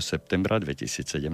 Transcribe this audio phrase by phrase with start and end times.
[0.00, 1.30] septembra 2017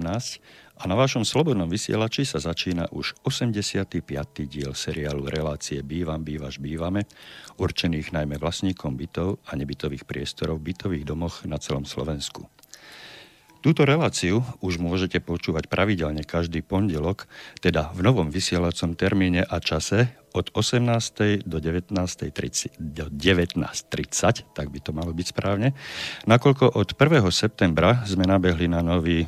[0.81, 4.01] a na vašom slobodnom vysielači sa začína už 85.
[4.49, 7.05] diel seriálu Relácie Bývam, bývaš, bývame,
[7.61, 12.49] určených najmä vlastníkom bytov a nebytových priestorov v bytových domoch na celom Slovensku.
[13.61, 17.29] Túto reláciu už môžete počúvať pravidelne každý pondelok,
[17.61, 21.45] teda v novom vysielacom termíne a čase od 18.
[21.45, 25.77] do 19.30, do 19.30, tak by to malo byť správne,
[26.25, 27.21] nakoľko od 1.
[27.29, 29.27] septembra sme nabehli na nový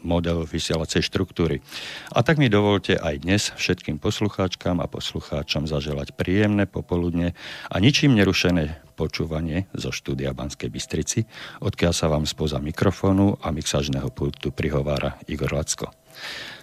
[0.00, 1.60] model vysielacej štruktúry.
[2.14, 7.34] A tak mi dovolte aj dnes všetkým poslucháčkám a poslucháčom zaželať príjemné popoludne
[7.68, 11.26] a ničím nerušené počúvanie zo štúdia Banskej Bystrici,
[11.58, 15.90] odkiaľ sa vám spoza mikrofónu a mixažného pultu prihovára Igor Lacko.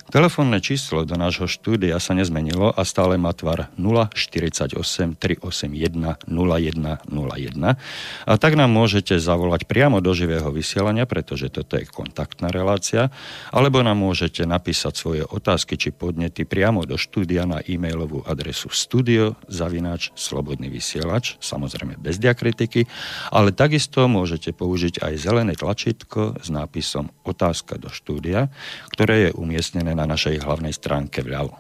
[0.10, 4.74] Telefónne číslo do nášho štúdia sa nezmenilo a stále má tvar 048
[5.22, 7.78] 381 0101
[8.26, 13.14] a tak nám môžete zavolať priamo do živého vysielania, pretože toto je kontaktná relácia,
[13.54, 19.38] alebo nám môžete napísať svoje otázky či podnety priamo do štúdia na e-mailovú adresu studio
[19.46, 22.90] zavináč slobodný vysielač, samozrejme bez diakritiky,
[23.30, 28.50] ale takisto môžete použiť aj zelené tlačítko s nápisom otázka do štúdia,
[28.90, 31.60] ktoré je umiestnené na našej hlavnej stránke vľavo.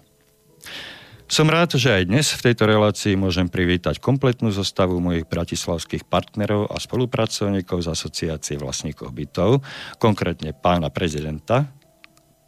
[1.29, 6.73] Som rád, že aj dnes v tejto relácii môžem privítať kompletnú zostavu mojich bratislavských partnerov
[6.73, 9.61] a spolupracovníkov z asociácie vlastníkov bytov,
[10.01, 11.69] konkrétne pána prezidenta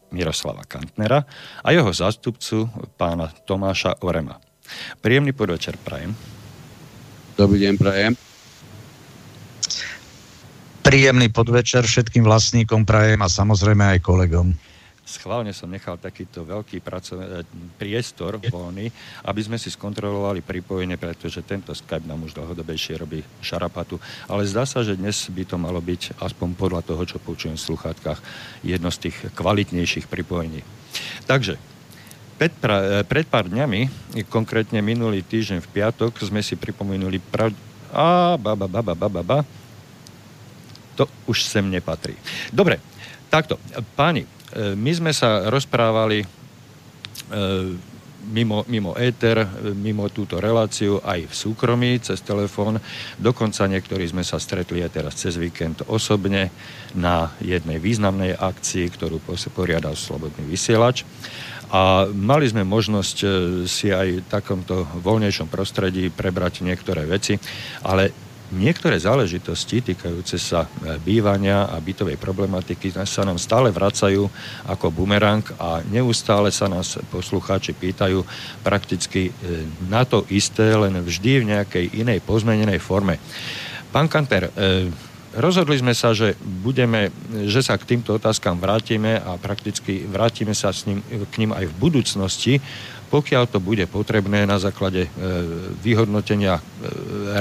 [0.09, 1.21] Miroslava Kantnera
[1.61, 4.41] a jeho zástupcu pána Tomáša Orema.
[4.97, 6.17] Príjemný podvečer prajem.
[7.37, 8.13] Dobrý deň prajem.
[10.81, 14.70] Príjemný podvečer všetkým vlastníkom prajem a samozrejme aj kolegom
[15.01, 17.43] schválne som nechal takýto veľký pracov-
[17.75, 18.87] priestor voľný,
[19.25, 23.97] aby sme si skontrolovali pripojenie, pretože tento Skype nám už dlhodobejšie robí šarapatu.
[24.29, 27.65] Ale zdá sa, že dnes by to malo byť, aspoň podľa toho, čo počujem v
[27.65, 28.19] sluchátkach,
[28.61, 30.61] jedno z tých kvalitnejších pripojení.
[31.25, 31.57] Takže,
[33.05, 37.53] pred pár dňami, konkrétne minulý týždeň v piatok, sme si pripomenuli prav...
[37.91, 39.39] A, ba, ba, ba, ba, ba, ba, ba.
[40.95, 42.15] To už sem nepatrí.
[42.49, 42.79] Dobre,
[43.27, 43.59] takto.
[43.99, 46.27] Páni, E, my sme sa rozprávali e,
[48.29, 52.77] mimo, mimo éter, mimo túto reláciu aj v súkromí, cez telefón.
[53.17, 56.53] Dokonca niektorí sme sa stretli aj teraz cez víkend osobne
[56.93, 59.17] na jednej významnej akcii, ktorú
[59.55, 61.07] poriadal Slobodný vysielač.
[61.71, 63.27] A mali sme možnosť e,
[63.63, 67.39] si aj v takomto voľnejšom prostredí prebrať niektoré veci,
[67.87, 74.27] ale niektoré záležitosti týkajúce sa e, bývania a bytovej problematiky sa nám stále vracajú
[74.67, 78.21] ako bumerang a neustále sa nás poslucháči pýtajú
[78.61, 83.17] prakticky e, na to isté, len vždy v nejakej inej pozmenenej forme.
[83.91, 84.91] Pán Kanter, e,
[85.35, 87.11] rozhodli sme sa, že, budeme,
[87.47, 91.71] že sa k týmto otázkam vrátime a prakticky vrátime sa s ním, k ním aj
[91.71, 92.53] v budúcnosti,
[93.11, 95.09] pokiaľ to bude potrebné na základe e,
[95.83, 96.63] vyhodnotenia e,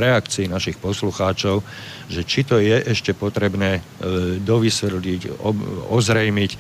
[0.03, 1.63] reakcií našich poslucháčov,
[2.11, 3.83] že či to je ešte potrebné e,
[4.43, 5.39] dovysvetliť,
[5.87, 6.53] ozrejmiť.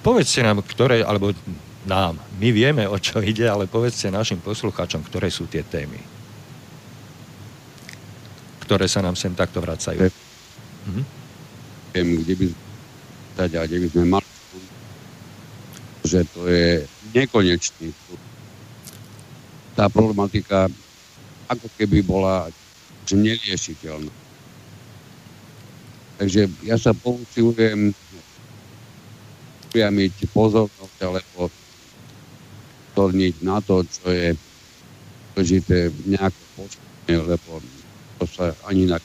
[0.00, 1.36] Povedzte nám, ktoré, alebo
[1.84, 6.00] nám, my vieme, o čo ide, ale povedzte našim poslucháčom, ktoré sú tie témy,
[8.64, 10.00] ktoré sa nám sem takto vracajú.
[10.88, 11.02] Mhm.
[11.92, 12.46] Kde by,
[13.36, 14.32] kde by sme mali
[16.02, 17.92] že to je nekonečný.
[19.76, 20.68] Tá problematika
[21.48, 22.48] ako keby bola
[23.12, 24.12] neriešiteľná.
[26.16, 27.92] Takže ja sa poučujem
[29.72, 31.48] priamiť pozornosť alebo
[32.92, 34.36] pozorniť na to, čo je
[35.32, 37.50] dôležité nejako počuť, lebo
[38.20, 39.00] to sa ani na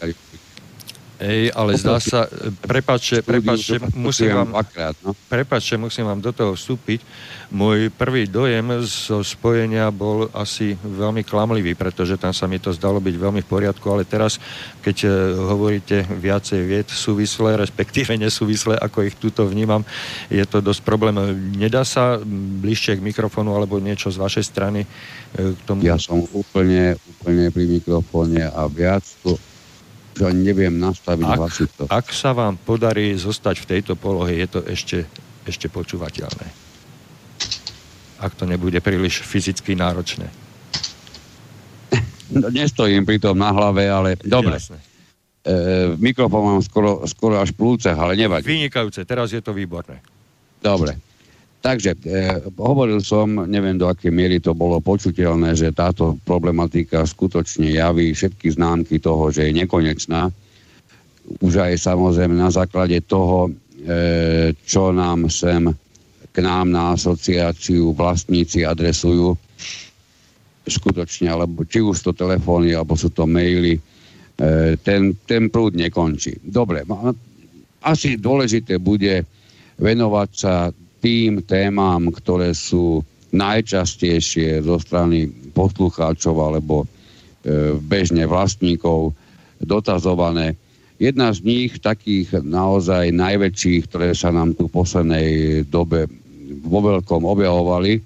[1.18, 2.30] Ej, ale zdá sa,
[2.62, 4.54] prepáčte, prepáčte, musím vám,
[5.02, 5.18] no.
[5.25, 7.02] prepáčte, musím vám do toho vstúpiť.
[7.50, 13.02] Môj prvý dojem zo spojenia bol asi veľmi klamlivý, pretože tam sa mi to zdalo
[13.02, 14.38] byť veľmi v poriadku, ale teraz,
[14.86, 15.10] keď e,
[15.42, 19.81] hovoríte viacej vied súvislé, respektíve nesúvislé, ako ich túto vnímam,
[20.30, 21.18] je to dosť problém.
[21.58, 22.22] Nedá sa
[22.62, 24.88] bližšie k mikrofónu alebo niečo z vašej strany e,
[25.58, 25.81] k tomu?
[25.81, 29.34] Ja som úplne, úplne pri mikrofóne a viac to
[30.18, 31.81] že ani neviem nastaviť ak, hlasito.
[31.94, 35.06] Ak sa vám podarí zostať v tejto polohe, je to ešte,
[35.46, 36.48] ešte počúvateľné.
[38.18, 40.28] Ak to nebude príliš fyzicky náročné.
[42.28, 44.60] No, nestojím pri tom na hlave, ale dobre.
[44.60, 44.84] Jasné.
[45.48, 48.44] E, mikrofón mám skoro, skoro až plúce, ale nevadí.
[48.44, 50.04] Vynikajúce, teraz je to výborné.
[50.60, 51.00] Dobre.
[51.62, 57.74] Takže eh, hovoril som, neviem do akej miery to bolo počuteľné, že táto problematika skutočne
[57.74, 60.30] javí všetky známky toho, že je nekonečná.
[61.44, 63.51] už aj samozrejme na základe toho,
[64.65, 65.69] čo nám sem
[66.33, 69.33] k nám na asociáciu vlastníci adresujú,
[70.69, 73.80] skutočne, alebo či už to telefóny, alebo sú to maily,
[74.86, 76.38] ten, ten prúd nekončí.
[76.45, 76.86] Dobre,
[77.81, 79.25] asi dôležité bude
[79.81, 80.69] venovať sa
[81.07, 83.00] tým témam, ktoré sú
[83.31, 89.15] najčastejšie zo strany poslucháčov alebo e, bežne vlastníkov
[89.63, 90.59] dotazované.
[91.00, 95.27] Jedna z nich, takých naozaj najväčších, ktoré sa nám tu v poslednej
[95.71, 96.12] dobe
[96.68, 98.03] vo veľkom objavovali,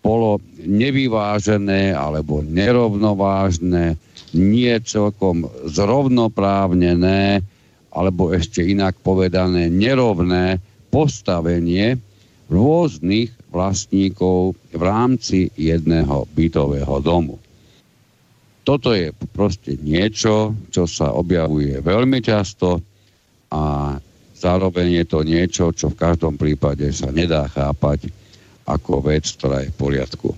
[0.00, 4.00] bolo nevyvážené alebo nerovnovážne,
[4.32, 7.44] nie celkom zrovnoprávnené
[7.92, 10.56] alebo ešte inak povedané nerovné
[10.88, 12.00] postavenie
[12.52, 17.40] rôznych vlastníkov v rámci jedného bytového domu.
[18.62, 22.78] Toto je proste niečo, čo sa objavuje veľmi často
[23.50, 23.96] a
[24.38, 28.12] zároveň je to niečo, čo v každom prípade sa nedá chápať
[28.62, 30.28] ako vec, ktorá je v poriadku.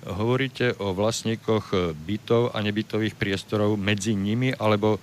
[0.00, 5.00] Hovoríte o vlastníkoch bytov a nebytových priestorov medzi nimi, alebo e,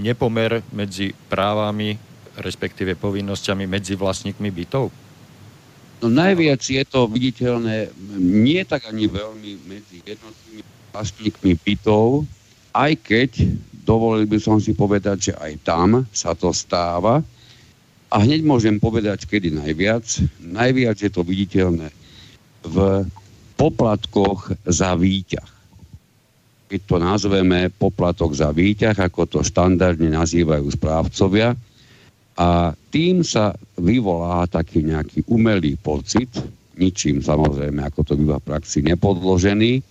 [0.00, 2.09] nepomer medzi právami,
[2.40, 4.88] respektíve povinnosťami medzi vlastníkmi bytov?
[6.00, 10.64] No najviac je to viditeľné nie tak ani veľmi medzi jednotlivými
[10.96, 12.24] vlastníkmi bytov,
[12.72, 13.30] aj keď
[13.84, 17.20] dovolil by som si povedať, že aj tam sa to stáva.
[18.10, 20.02] A hneď môžem povedať, kedy najviac.
[20.42, 21.92] Najviac je to viditeľné
[22.64, 23.06] v
[23.54, 25.60] poplatkoch za výťah
[26.70, 31.58] keď to nazveme poplatok za výťah, ako to štandardne nazývajú správcovia.
[32.40, 36.32] A tým sa vyvolá taký nejaký umelý pocit,
[36.80, 39.84] ničím samozrejme, ako to býva v praxi, nepodložený,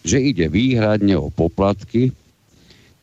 [0.00, 2.08] že ide výhradne o poplatky,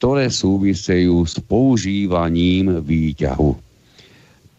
[0.02, 3.54] ktoré súvisejú s používaním výťahu.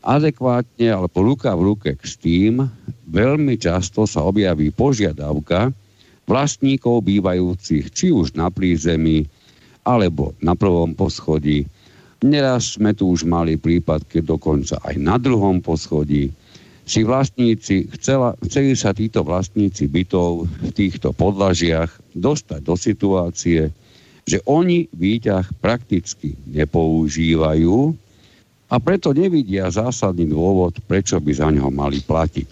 [0.06, 2.62] Adekvátne alebo ruka v ruke s tým
[3.10, 5.74] veľmi často sa objaví požiadavka,
[6.30, 9.26] vlastníkov bývajúcich či už na prízemí
[9.82, 11.66] alebo na prvom poschodí.
[12.22, 16.30] Neraz sme tu už mali prípad, keď dokonca aj na druhom poschodí
[16.82, 23.70] si vlastníci, chcela, chceli sa títo vlastníci bytov v týchto podlažiach dostať do situácie,
[24.26, 27.94] že oni výťah prakticky nepoužívajú
[28.70, 32.50] a preto nevidia zásadný dôvod, prečo by za ňo mali platiť.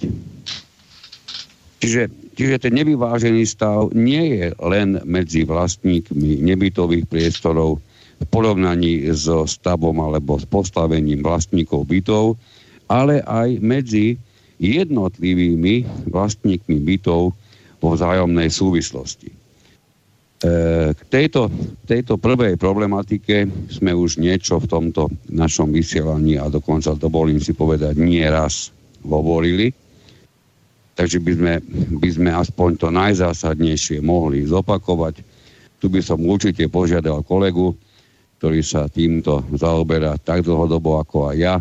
[1.80, 2.02] Čiže
[2.40, 7.84] Čiže ten nevyvážený stav nie je len medzi vlastníkmi nebytových priestorov
[8.20, 12.36] v porovnaní so stavom alebo s postavením vlastníkov bytov,
[12.86, 14.20] ale aj medzi
[14.60, 17.32] jednotlivými vlastníkmi bytov
[17.80, 19.32] vo vzájomnej súvislosti.
[19.32, 19.36] E,
[20.92, 21.48] k tejto,
[21.88, 27.96] tejto prvej problematike sme už niečo v tomto našom vysielaní a dokonca dovolím si povedať
[27.96, 28.68] nie raz
[29.00, 29.72] hovorili
[31.00, 31.52] takže by sme,
[31.96, 35.24] by sme aspoň to najzásadnejšie mohli zopakovať.
[35.80, 37.72] Tu by som určite požiadal kolegu,
[38.40, 41.60] ktorý sa týmto zaoberá tak dlhodobo ako aj ja,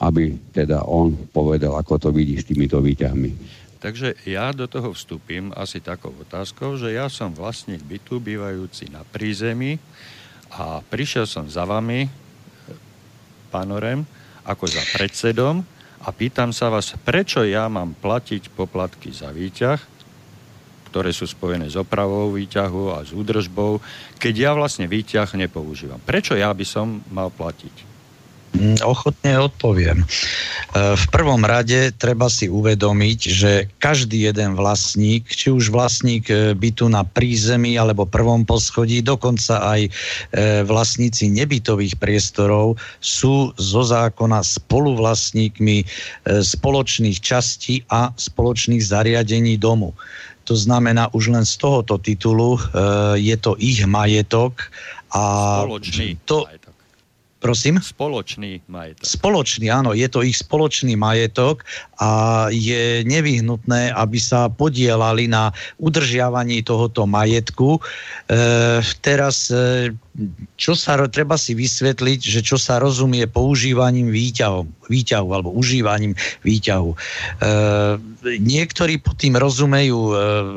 [0.00, 3.60] aby teda on povedal, ako to vidí s týmito výťahmi.
[3.76, 9.04] Takže ja do toho vstúpim asi takou otázkou, že ja som vlastník bytu bývajúci na
[9.04, 9.76] prízemí
[10.48, 12.08] a prišiel som za vami,
[13.52, 14.08] pán Orem,
[14.48, 15.60] ako za predsedom
[16.00, 19.97] a pýtam sa vás, prečo ja mám platiť poplatky za výťah,
[20.98, 23.78] ktoré sú spojené s opravou výťahu a s údržbou,
[24.18, 26.02] keď ja vlastne výťah nepoužívam.
[26.02, 27.86] Prečo ja by som mal platiť?
[28.58, 30.02] Mm, ochotne odpoviem.
[30.02, 30.06] E,
[30.98, 36.90] v prvom rade treba si uvedomiť, že každý jeden vlastník, či už vlastník e, bytu
[36.90, 39.90] na prízemí alebo prvom poschodí, dokonca aj e,
[40.66, 45.86] vlastníci nebytových priestorov sú zo zákona spoluvlastníkmi
[46.26, 49.94] spoločných častí a spoločných zariadení domu.
[50.48, 52.56] To znamená, už len z tohoto titulu
[53.20, 54.72] je to ich majetok
[55.12, 55.22] a
[55.68, 56.68] Spoločný to, majetok.
[57.38, 57.78] Prosím?
[57.78, 59.06] Spoločný majetok.
[59.06, 61.62] Spoločný, áno, je to ich spoločný majetok
[62.02, 67.78] a je nevyhnutné, aby sa podielali na udržiavaní tohoto majetku.
[67.78, 67.80] E,
[68.98, 69.94] teraz e,
[70.58, 76.90] čo sa, treba si vysvetliť, že čo sa rozumie používaním výťahu, výťahu alebo užívaním výťahu.
[76.90, 76.96] E,
[78.42, 80.14] niektorí pod tým rozumejú e,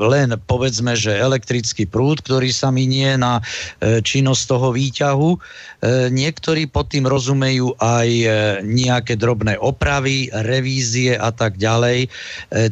[0.10, 5.30] len povedzme, že elektrický prúd, ktorý sa minie na e, činnosť toho výťahu.
[5.30, 5.39] E,
[6.10, 8.27] niektorí pod tým rozumejú aj e,
[8.65, 12.10] nejaké drobné opravy, revízie a tak ďalej.
[12.10, 12.10] E,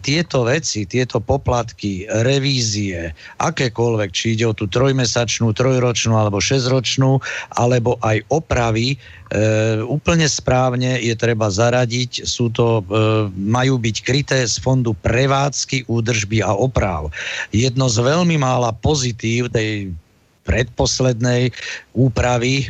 [0.02, 7.20] tieto veci, tieto poplatky, revízie, akékoľvek, či ide o tú trojmesačnú, trojročnú alebo šesťročnú náročnú,
[7.52, 8.98] alebo aj opravy, e,
[9.84, 12.84] úplne správne je treba zaradiť, sú to, e,
[13.36, 17.12] majú byť kryté z fondu prevádzky, údržby a oprav.
[17.52, 19.92] Jedno z veľmi mála pozitív tej
[20.48, 21.52] predposlednej
[21.94, 22.66] úpravy e,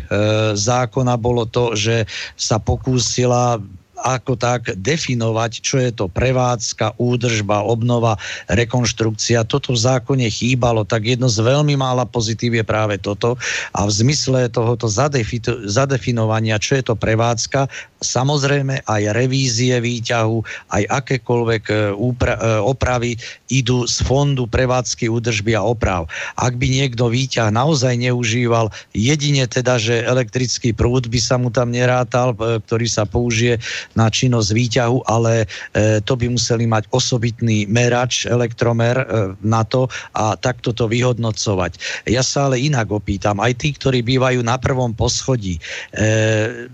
[0.58, 2.04] zákona bolo to, že
[2.36, 3.62] sa pokúsila
[4.04, 8.16] ako tak definovať, čo je to prevádzka, údržba, obnova,
[8.48, 9.48] rekonštrukcia.
[9.48, 13.36] Toto v zákone chýbalo, tak jedno z veľmi mála pozitív je práve toto.
[13.76, 17.68] A v zmysle tohoto zadefi- zadefinovania, čo je to prevádzka,
[18.00, 20.40] samozrejme aj revízie výťahu,
[20.72, 23.20] aj akékoľvek e, úpra- e, opravy
[23.52, 26.08] idú z fondu prevádzky, údržby a oprav.
[26.40, 31.76] Ak by niekto výťah naozaj neužíval, jedine teda, že elektrický prúd by sa mu tam
[31.76, 33.60] nerátal, e, ktorý sa použije
[33.98, 39.06] na činnosť výťahu, ale e, to by museli mať osobitný merač, elektromer e,
[39.42, 42.04] na to a takto to vyhodnocovať.
[42.10, 45.58] Ja sa ale inak opýtam, aj tí, ktorí bývajú na prvom poschodí,
[45.96, 46.68] e,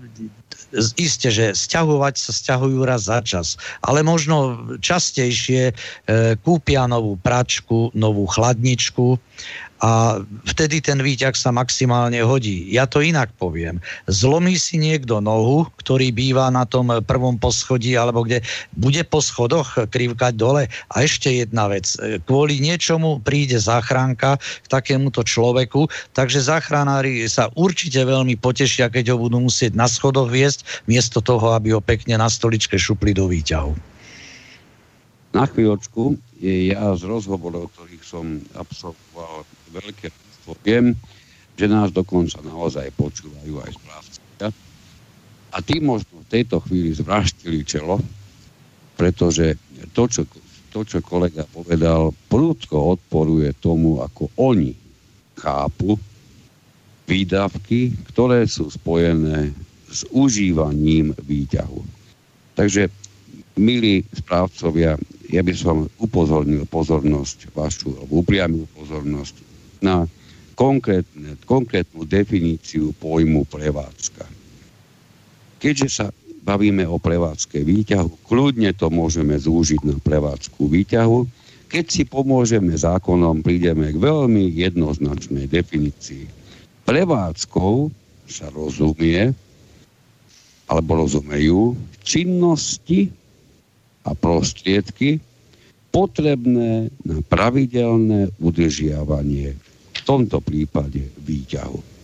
[0.98, 5.74] isté, že sťahovať sa sťahujú raz za čas, ale možno častejšie e,
[6.42, 9.16] kúpia novú pračku, novú chladničku
[9.84, 12.64] a vtedy ten výťah sa maximálne hodí.
[12.72, 13.76] Ja to inak poviem.
[14.08, 18.40] Zlomí si niekto nohu, ktorý býva na tom prvom poschodí, alebo kde
[18.72, 20.64] bude po schodoch krivkať dole.
[20.92, 21.92] A ešte jedna vec.
[22.24, 29.20] Kvôli niečomu príde záchranka k takémuto človeku, takže záchranári sa určite veľmi potešia, keď ho
[29.20, 33.96] budú musieť na schodoch viesť, miesto toho, aby ho pekne na stoličke šupli do výťahu.
[35.36, 39.44] Na chvíľočku, ja z rozhovorov, ktorých som absolvoval
[39.76, 40.08] veľké.
[40.62, 40.94] Viem,
[41.56, 44.48] že nás dokonca naozaj počúvajú aj správcovia.
[45.52, 47.98] A tí možno v tejto chvíli zvraštili čelo,
[48.96, 49.56] pretože
[49.96, 50.22] to, čo,
[50.68, 54.76] to, čo kolega povedal, prúdko odporuje tomu, ako oni
[55.40, 55.96] chápu
[57.08, 59.54] výdavky, ktoré sú spojené
[59.88, 61.80] s užívaním výťahu.
[62.58, 62.90] Takže,
[63.56, 69.45] milí správcovia, ja by som upozornil pozornosť vašu, alebo upriamil pozornosť
[69.82, 70.08] na
[70.56, 74.24] konkrétne, konkrétnu definíciu pojmu prevádzka.
[75.60, 76.06] Keďže sa
[76.46, 81.26] bavíme o prevádzke výťahu, kľudne to môžeme zúžiť na prevádzku výťahu.
[81.66, 86.30] Keď si pomôžeme zákonom, prídeme k veľmi jednoznačnej definícii.
[86.86, 87.90] Prevádzkou
[88.30, 89.34] sa rozumie,
[90.70, 91.74] alebo rozumejú,
[92.06, 93.10] činnosti
[94.06, 95.18] a prostriedky
[95.90, 99.58] potrebné na pravidelné udržiavanie
[100.06, 101.98] tomto prípade výťahu.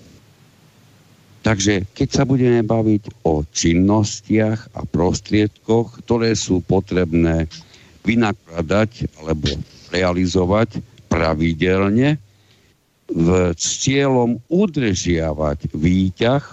[1.42, 7.50] Takže keď sa budeme baviť o činnostiach a prostriedkoch, ktoré sú potrebné
[8.06, 9.50] vynakladať alebo
[9.90, 10.78] realizovať
[11.11, 12.18] pravidelne
[13.11, 13.26] v,
[13.59, 16.44] s cieľom udržiavať výťah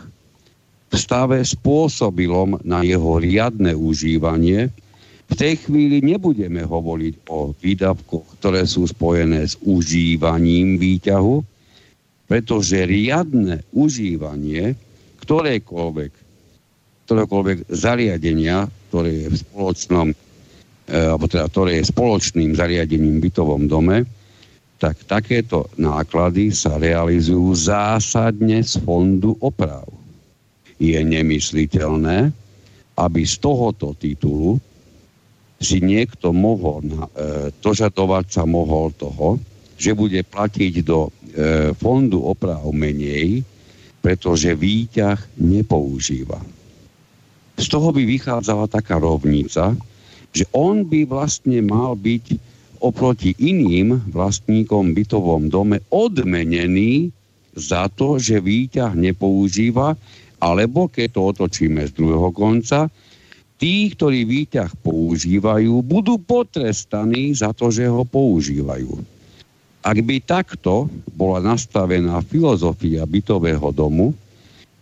[0.89, 4.73] v stave spôsobilom na jeho riadne užívanie,
[5.29, 11.45] v tej chvíli nebudeme hovoriť o výdavkoch, ktoré sú spojené s užívaním výťahu,
[12.25, 14.74] pretože riadne užívanie
[15.21, 16.12] ktorékoľvek,
[17.05, 20.15] ktorékoľvek zariadenia, ktoré je v spoločnom, e,
[20.93, 24.09] alebo teda ktoré je spoločným zariadením v bytovom dome,
[24.81, 29.86] tak takéto náklady sa realizujú zásadne z fondu oprav.
[30.79, 32.31] Je nemysliteľné,
[32.95, 34.57] aby z tohoto titulu
[35.59, 39.35] si niekto mohol, e, dožadovať sa mohol toho,
[39.75, 41.11] že bude platiť do e,
[41.75, 43.43] fondu oprav menej,
[43.99, 46.39] pretože výťah nepoužíva.
[47.59, 49.75] Z toho by vychádzala taká rovnica,
[50.31, 52.39] že on by vlastne mal byť
[52.79, 57.11] oproti iným vlastníkom bytovom dome odmenený
[57.59, 59.99] za to, že výťah nepoužíva,
[60.39, 62.87] alebo keď to otočíme z druhého konca,
[63.59, 69.03] tí, ktorí výťah používajú, budú potrestaní za to, že ho používajú.
[69.83, 74.15] Ak by takto bola nastavená filozofia bytového domu,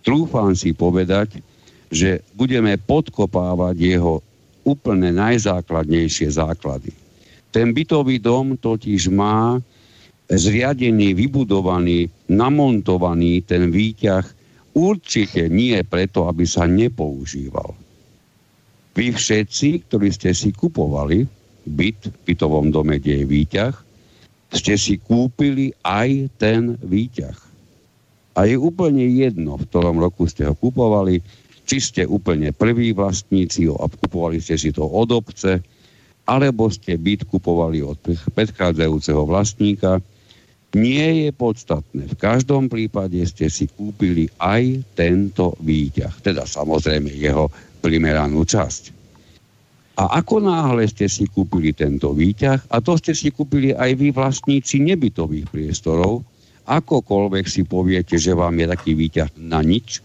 [0.05, 1.41] trúfam si povedať,
[1.89, 4.21] že budeme podkopávať jeho
[4.61, 6.93] úplne najzákladnejšie základy.
[7.49, 9.57] Ten bytový dom totiž má
[10.27, 14.27] zriadený, vybudovaný, namontovaný ten výťah
[14.75, 17.86] určite nie preto, aby sa nepoužíval
[18.97, 21.29] vy všetci, ktorí ste si kupovali
[21.69, 23.75] byt v bytovom dome, kde je výťah,
[24.49, 27.37] ste si kúpili aj ten výťah.
[28.33, 31.21] A je úplne jedno, v ktorom roku ste ho kupovali,
[31.67, 35.61] či ste úplne prví vlastníci a kupovali ste si to od obce,
[36.25, 37.99] alebo ste byt kupovali od
[38.33, 40.01] predchádzajúceho vlastníka.
[40.75, 42.11] nie je podstatné.
[42.11, 47.47] V každom prípade ste si kúpili aj tento výťah, teda samozrejme jeho
[47.87, 48.91] primeranú časť.
[49.97, 54.13] A ako náhle ste si kúpili tento výťah, a to ste si kúpili aj vy
[54.13, 56.21] vlastníci nebytových priestorov,
[56.67, 60.03] akokoľvek si poviete, že vám je taký výťah na nič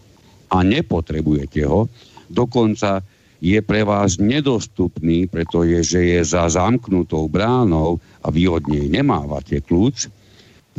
[0.49, 1.91] a nepotrebujete ho,
[2.31, 3.03] dokonca
[3.43, 9.59] je pre vás nedostupný, pretože že je za zamknutou bránou a vy od nej nemávate
[9.59, 10.07] kľúč,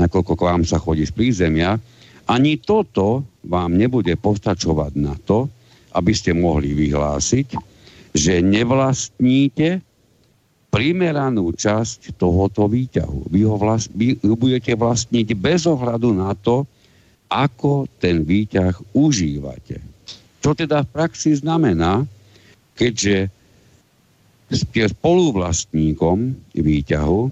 [0.00, 1.76] nakoľko k vám sa chodí z prízemia,
[2.24, 5.52] ani toto vám nebude postačovať na to,
[5.94, 7.54] aby ste mohli vyhlásiť,
[8.14, 9.82] že nevlastníte
[10.74, 13.30] primeranú časť tohoto výťahu.
[13.30, 16.66] Vy ho, vlast, vy budete vlastniť bez ohľadu na to,
[17.30, 19.78] ako ten výťah užívate.
[20.42, 22.02] Čo teda v praxi znamená,
[22.74, 23.30] keďže
[24.50, 27.22] ste spoluvlastníkom výťahu,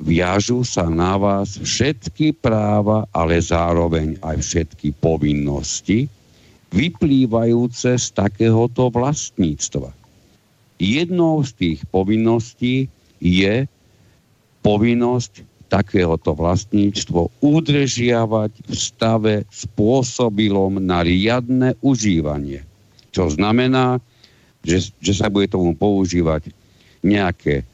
[0.00, 6.08] viažu sa na vás všetky práva, ale zároveň aj všetky povinnosti,
[6.72, 9.92] vyplývajúce z takéhoto vlastníctva.
[10.80, 12.90] Jednou z tých povinností
[13.22, 13.68] je
[14.64, 22.60] povinnosť takéhoto vlastníctvo udržiavať v stave spôsobilom na riadne užívanie.
[23.08, 23.96] Čo znamená,
[24.60, 26.52] že, že sa bude tomu používať
[27.00, 27.64] nejaké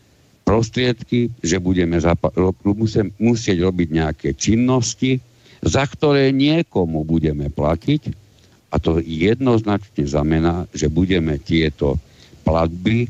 [0.46, 5.20] prostriedky, že budeme zapa- musieť, musieť robiť nejaké činnosti,
[5.60, 8.27] za ktoré niekomu budeme platiť
[8.68, 11.96] a to jednoznačne znamená, že budeme tieto
[12.44, 13.08] platby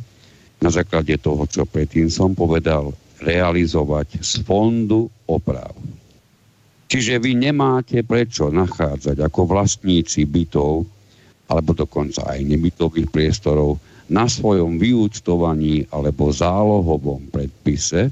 [0.62, 5.74] na základe toho, čo predtým som povedal, realizovať z fondu oprav.
[6.88, 10.86] Čiže vy nemáte prečo nachádzať ako vlastníci bytov
[11.48, 13.76] alebo dokonca aj nebytových priestorov
[14.08, 18.08] na svojom vyúčtovaní alebo zálohovom predpise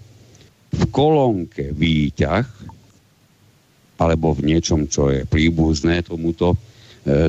[0.77, 2.45] v kolónke výťah
[3.97, 6.53] alebo v niečom, čo je príbuzné tomuto,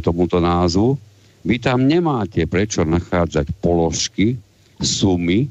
[0.01, 0.97] tomuto názvu,
[1.45, 4.33] vy tam nemáte prečo nachádzať položky,
[4.81, 5.45] sumy,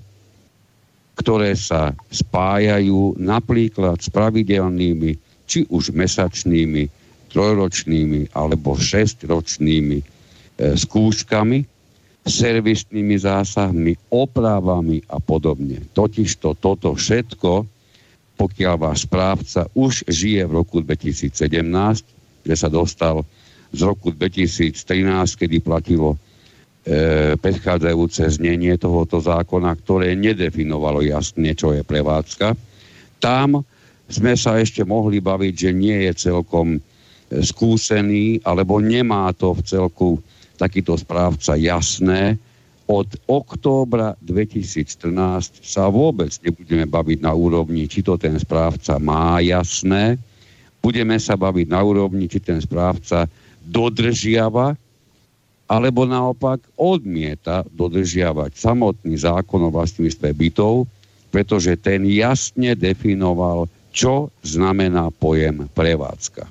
[1.14, 5.14] ktoré sa spájajú napríklad s pravidelnými,
[5.46, 6.90] či už mesačnými,
[7.30, 10.16] trojročnými alebo šestročnými
[10.56, 11.68] E, skúškami,
[12.24, 15.84] servisnými zásahmi, opravami a podobne.
[15.92, 17.68] Totižto toto všetko,
[18.40, 21.36] pokiaľ váš správca už žije v roku 2017,
[22.48, 23.20] že sa dostal
[23.76, 24.72] z roku 2013,
[25.36, 26.18] kedy platilo e,
[27.36, 32.56] predchádzajúce znenie tohoto zákona, ktoré nedefinovalo jasne, čo je prevádzka.
[33.20, 33.60] Tam
[34.08, 36.80] sme sa ešte mohli baviť, že nie je celkom e,
[37.44, 40.08] skúsený, alebo nemá to v celku
[40.56, 42.40] takýto správca jasné.
[42.86, 50.16] Od októbra 2014 sa vôbec nebudeme baviť na úrovni, či to ten správca má jasné.
[50.78, 53.26] Budeme sa baviť na úrovni, či ten správca
[53.66, 54.79] dodržiava
[55.66, 60.87] alebo naopak odmieta dodržiavať samotný zákon o vlastníctve bytov,
[61.35, 66.46] pretože ten jasne definoval, čo znamená pojem prevádzka.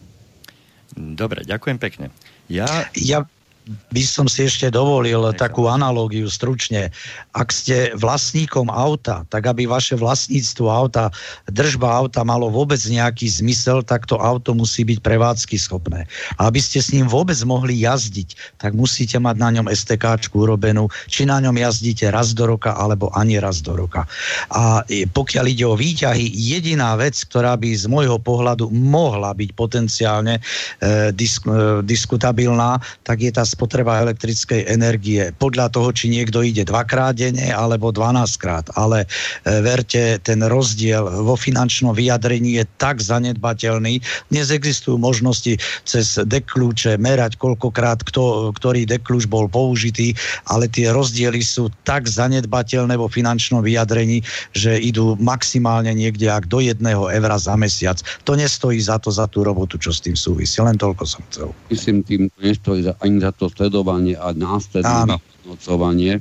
[0.96, 2.12] Dobre, ďakujem pekne.
[2.52, 2.68] Ja...
[3.00, 3.24] ja
[3.66, 6.94] by som si ešte dovolil takú analógiu stručne.
[7.34, 11.10] Ak ste vlastníkom auta, tak aby vaše vlastníctvo auta,
[11.50, 16.06] držba auta malo vôbec nejaký zmysel, tak to auto musí byť prevádzky schopné.
[16.38, 20.92] A aby ste s ním vôbec mohli jazdiť, tak musíte mať na ňom STK urobenú,
[21.10, 24.06] či na ňom jazdíte raz do roka, alebo ani raz do roka.
[24.54, 30.38] A pokiaľ ide o výťahy, jediná vec, ktorá by z môjho pohľadu mohla byť potenciálne
[30.38, 30.42] e,
[31.16, 35.32] disk, e, diskutabilná, tak je tá spotreba elektrickej energie.
[35.40, 38.68] Podľa toho, či niekto ide dvakrát denne alebo 12 krát.
[38.76, 44.04] Ale e, verte, ten rozdiel vo finančnom vyjadrení je tak zanedbateľný.
[44.28, 45.56] Dnes existujú možnosti
[45.88, 50.12] cez dekľúče merať, koľkokrát kto, ktorý dekľúč bol použitý,
[50.52, 54.20] ale tie rozdiely sú tak zanedbateľné vo finančnom vyjadrení,
[54.52, 58.02] že idú maximálne niekde ak do jedného evra za mesiac.
[58.28, 60.60] To nestojí za to, za tú robotu, čo s tým súvisí.
[60.60, 61.48] Len toľko som chcel.
[61.70, 66.14] Myslím, tým nestojí ani za to to sledovanie a následné vyhodnocovanie.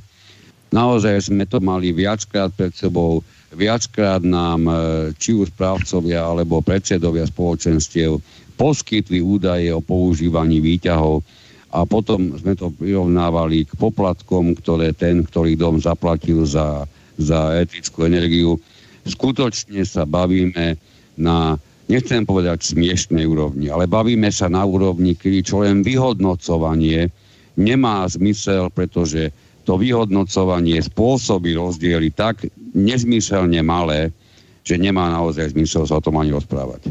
[0.69, 4.73] Naozaj sme to mali viackrát pred sebou, viackrát nám e,
[5.17, 8.21] či už správcovia alebo predsedovia spoločenstiev
[8.59, 11.25] poskytli údaje o používaní výťahov
[11.73, 16.87] a potom sme to prirovnávali k poplatkom, ktoré ten, ktorý dom zaplatil za,
[17.19, 18.55] za etickú energiu.
[19.03, 20.79] Skutočne sa bavíme
[21.19, 27.09] na nechcem povedať smiešnej úrovni, ale bavíme sa na úrovni, kedy čo len vyhodnocovanie
[27.55, 29.31] nemá zmysel, pretože
[29.65, 32.45] to vyhodnocovanie spôsobí rozdiely tak
[32.77, 34.13] nezmyselne malé,
[34.61, 36.89] že nemá naozaj zmysel sa o tom ani rozprávať.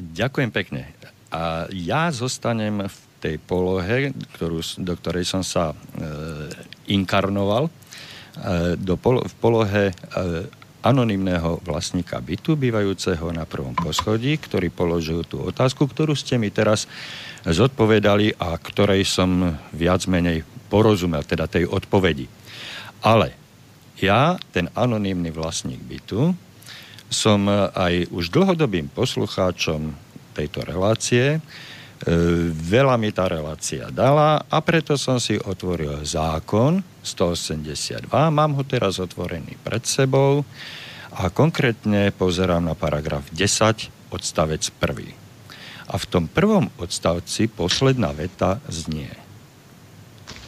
[0.00, 0.86] Ďakujem pekne.
[1.30, 5.76] A ja zostanem v tej polohe, ktorú, do ktorej som sa e,
[6.90, 7.72] inkarnoval, e,
[8.80, 9.94] do polo, v polohe e,
[10.80, 16.88] anonymného vlastníka bytu, bývajúceho na prvom poschodí, ktorý položil tú otázku, ktorú ste mi teraz
[17.44, 22.28] zodpovedali a ktorej som viac menej porozumel, teda tej odpovedi.
[23.04, 23.36] Ale
[24.00, 26.32] ja, ten anonymný vlastník bytu,
[27.10, 29.92] som aj už dlhodobým poslucháčom
[30.32, 31.42] tejto relácie,
[32.56, 38.08] veľa mi tá relácia dala a preto som si otvoril zákon 182.
[38.08, 40.40] Mám ho teraz otvorený pred sebou
[41.12, 45.90] a konkrétne pozerám na paragraf 10 odstavec 1.
[45.90, 49.10] A v tom prvom odstavci posledná veta znie.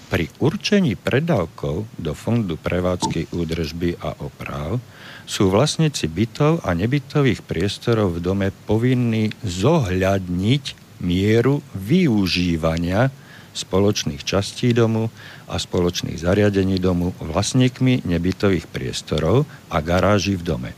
[0.08, 4.76] Pri určení predávkov do Fondu prevádzky údržby a oprav
[5.24, 13.10] sú vlastníci bytov a nebytových priestorov v dome povinní zohľadniť mieru využívania
[13.52, 15.12] spoločných častí domu
[15.44, 20.70] a spoločných zariadení domu vlastníkmi nebytových priestorov a garáží v dome.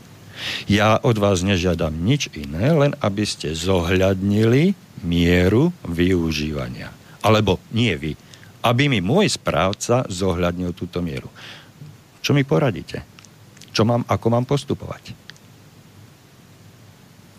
[0.67, 4.75] Ja od vás nežiadam nič iné, len aby ste zohľadnili
[5.07, 6.91] mieru využívania.
[7.23, 8.19] Alebo nie vy.
[8.59, 11.31] Aby mi môj správca zohľadnil túto mieru.
[12.19, 13.07] Čo mi poradíte?
[13.71, 15.24] Čo mám, ako mám postupovať?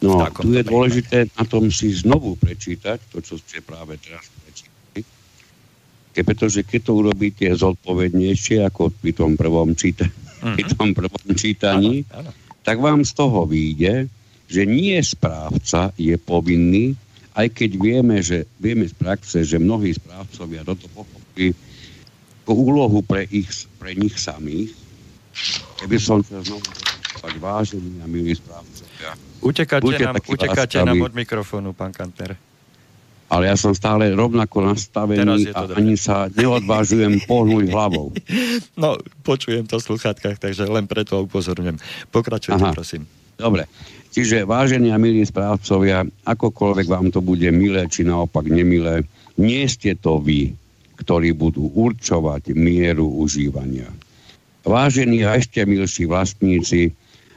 [0.05, 5.01] No, tu je dôležité na tom si znovu prečítať to, čo ste práve teraz prečítali.
[6.13, 10.53] Ke, pretože keď to urobíte zodpovednejšie ako pri tom prvom, číta- uh-huh.
[10.53, 12.31] pri tom prvom čítaní, ano, ano.
[12.61, 14.09] tak vám z toho vyjde,
[14.47, 16.93] že nie správca je povinný,
[17.37, 21.53] aj keď vieme, že vieme z praxe, že mnohí správcovia toto pochopili
[22.49, 24.73] úlohu pre, ich, pre nich samých.
[25.83, 26.65] Keby som sa znovu
[27.43, 28.39] vážený a milý
[28.97, 32.35] správcovia, Utekáte, nám, utekáte nám od mikrofónu, pán Kanter.
[33.27, 38.15] Ale ja som stále rovnako nastavený a ani sa neodvážujem pohnúť hlavou.
[38.77, 41.81] No, počujem to v sluchátkach, takže len preto upozorňujem.
[42.13, 42.77] Pokračujte, Aha.
[42.77, 43.09] prosím.
[43.37, 43.65] Dobre.
[44.13, 49.05] Čiže, vážení a milí správcovia, akokoľvek vám to bude milé, či naopak nemilé,
[49.41, 50.53] nie ste to vy,
[51.01, 53.89] ktorí budú určovať mieru užívania.
[54.65, 56.93] Vážení a ešte milší vlastníci,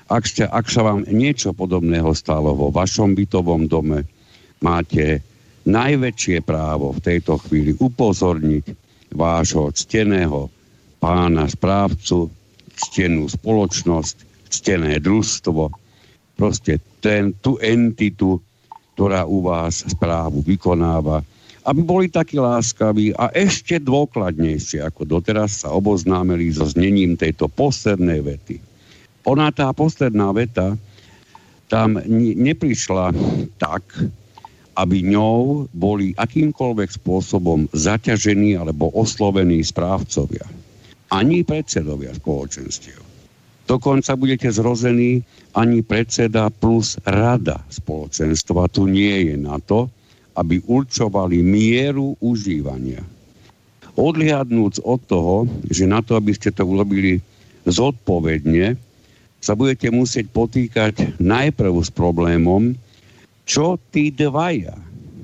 [0.09, 4.09] ak, ste, ak sa vám niečo podobného stalo vo vašom bytovom dome,
[4.57, 5.21] máte
[5.69, 8.65] najväčšie právo v tejto chvíli upozorniť
[9.13, 10.49] vášho cteného
[10.97, 12.33] pána správcu,
[12.73, 15.69] ctenú spoločnosť, ctené družstvo,
[16.33, 18.41] proste ten, tú entitu,
[18.97, 21.21] ktorá u vás správu vykonáva,
[21.69, 28.25] aby boli takí láskaví a ešte dôkladnejšie ako doteraz sa oboznámili so znením tejto poslednej
[28.25, 28.68] vety
[29.27, 30.75] ona tá posledná veta
[31.69, 32.01] tam
[32.35, 33.13] neprišla
[33.61, 33.83] tak,
[34.79, 40.47] aby ňou boli akýmkoľvek spôsobom zaťažení alebo oslovení správcovia.
[41.13, 43.01] Ani predsedovia spoločenstiev.
[43.69, 45.21] Dokonca budete zrození
[45.53, 49.85] ani predseda plus rada spoločenstva tu nie je na to,
[50.33, 53.05] aby určovali mieru užívania.
[53.93, 55.35] Odliadnúc od toho,
[55.69, 57.21] že na to, aby ste to urobili
[57.67, 58.79] zodpovedne,
[59.39, 62.75] sa budete musieť potýkať najprv s problémom,
[63.47, 64.75] čo tí dvaja,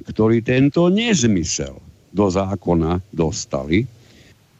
[0.07, 1.77] ktorí tento nezmysel
[2.15, 3.83] do zákona dostali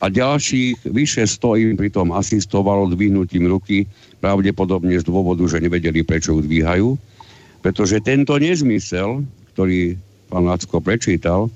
[0.04, 3.88] a ďalších vyše 100 im pritom asistovalo dvihnutím ruky,
[4.20, 7.00] pravdepodobne z dôvodu, že nevedeli, prečo ju dvíhajú,
[7.64, 9.24] pretože tento nezmysel,
[9.56, 9.96] ktorý
[10.28, 11.48] pán Lacko prečítal,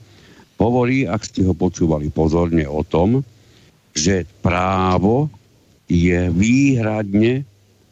[0.56, 3.22] hovorí, ak ste ho počúvali pozorne o tom,
[3.92, 5.28] že právo
[5.90, 7.44] je výhradne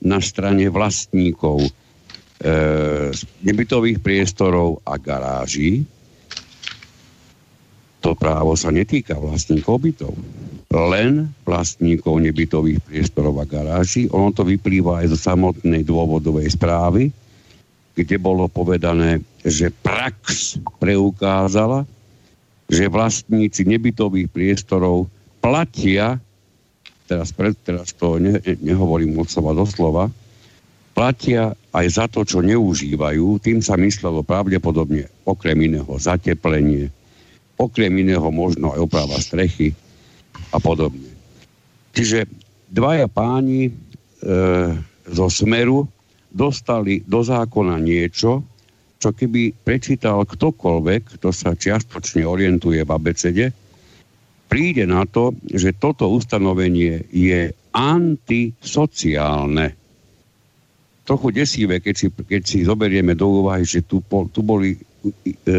[0.03, 1.71] na strane vlastníkov e,
[3.41, 5.85] nebytových priestorov a garáží.
[8.05, 10.13] To právo sa netýka vlastníkov bytov,
[10.69, 14.05] len vlastníkov nebytových priestorov a garáží.
[14.13, 17.09] Ono to vyplýva aj zo samotnej dôvodovej správy,
[17.97, 21.89] kde bolo povedané, že prax preukázala,
[22.69, 25.09] že vlastníci nebytových priestorov
[25.41, 26.21] platia
[27.07, 30.11] teraz, pred, teraz to ne, nehovorím od slova do slova,
[30.91, 33.39] platia aj za to, čo neužívajú.
[33.39, 36.91] Tým sa myslelo pravdepodobne okrem iného zateplenie,
[37.55, 39.71] okrem iného možno aj oprava strechy
[40.51, 41.09] a podobne.
[41.95, 42.29] Čiže
[42.69, 43.71] dvaja páni e,
[45.09, 45.87] zo Smeru
[46.33, 48.45] dostali do zákona niečo,
[48.97, 53.45] čo keby prečítal ktokoľvek, kto sa čiastočne orientuje v abecede,
[54.47, 59.75] príde na to, že toto ustanovenie je antisociálne.
[61.07, 64.75] trochu desivé, keď si, keď si zoberieme do úvahy, že tu, tu, boli,
[65.23, 65.55] e,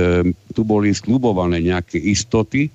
[0.53, 2.68] tu boli slubované nejaké istoty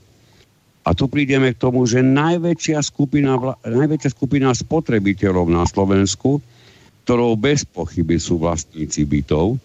[0.81, 6.41] a tu prídeme k tomu, že najväčšia skupina, najväčšia skupina spotrebiteľov na Slovensku,
[7.05, 9.61] ktorou bez pochyby sú vlastníci bytov,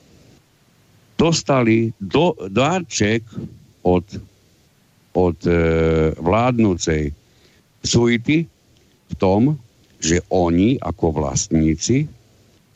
[1.17, 3.25] dostali do, dárček
[3.83, 4.05] od,
[5.19, 5.53] od e,
[6.15, 7.11] vládnúcej
[7.83, 8.47] suity
[9.09, 9.59] v tom,
[9.99, 12.07] že oni ako vlastníci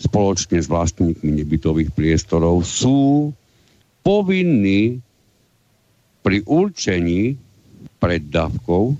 [0.02, 3.30] spoločne s vlastníkmi nebytových priestorov sú
[4.02, 4.98] povinní
[6.26, 7.38] pri určení
[8.02, 8.98] pred dávkou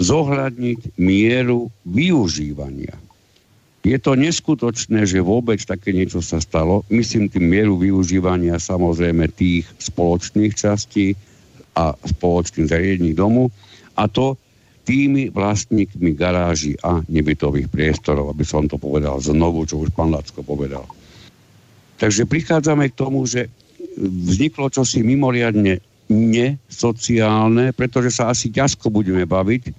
[0.00, 2.96] zohľadniť mieru využívania.
[3.82, 6.86] Je to neskutočné, že vôbec také niečo sa stalo.
[6.88, 11.18] Myslím tým mieru využívania samozrejme tých spoločných častí
[11.76, 13.48] a spoločných zariadení domu
[13.96, 14.36] a to
[14.82, 20.42] tými vlastníkmi garáží a nebytových priestorov, aby som to povedal znovu, čo už pán Lacko
[20.42, 20.82] povedal.
[22.02, 23.46] Takže prichádzame k tomu, že
[23.94, 25.78] vzniklo čosi mimoriadne
[26.10, 29.70] nesociálne, pretože sa asi ťažko budeme baviť,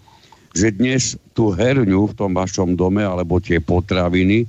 [0.56, 4.47] že dnes tú herňu v tom vašom dome, alebo tie potraviny,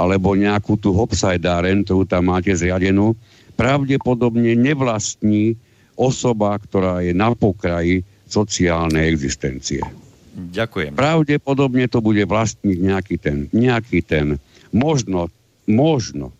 [0.00, 3.12] alebo nejakú tú hopsajdáren, ktorú tam máte zriadenú,
[3.58, 5.60] pravdepodobne nevlastní
[6.00, 9.84] osoba, ktorá je na pokraji sociálnej existencie.
[10.32, 10.96] Ďakujem.
[10.96, 14.40] Pravdepodobne to bude vlastniť nejaký ten, nejaký ten
[14.72, 15.28] možno,
[15.68, 16.32] možno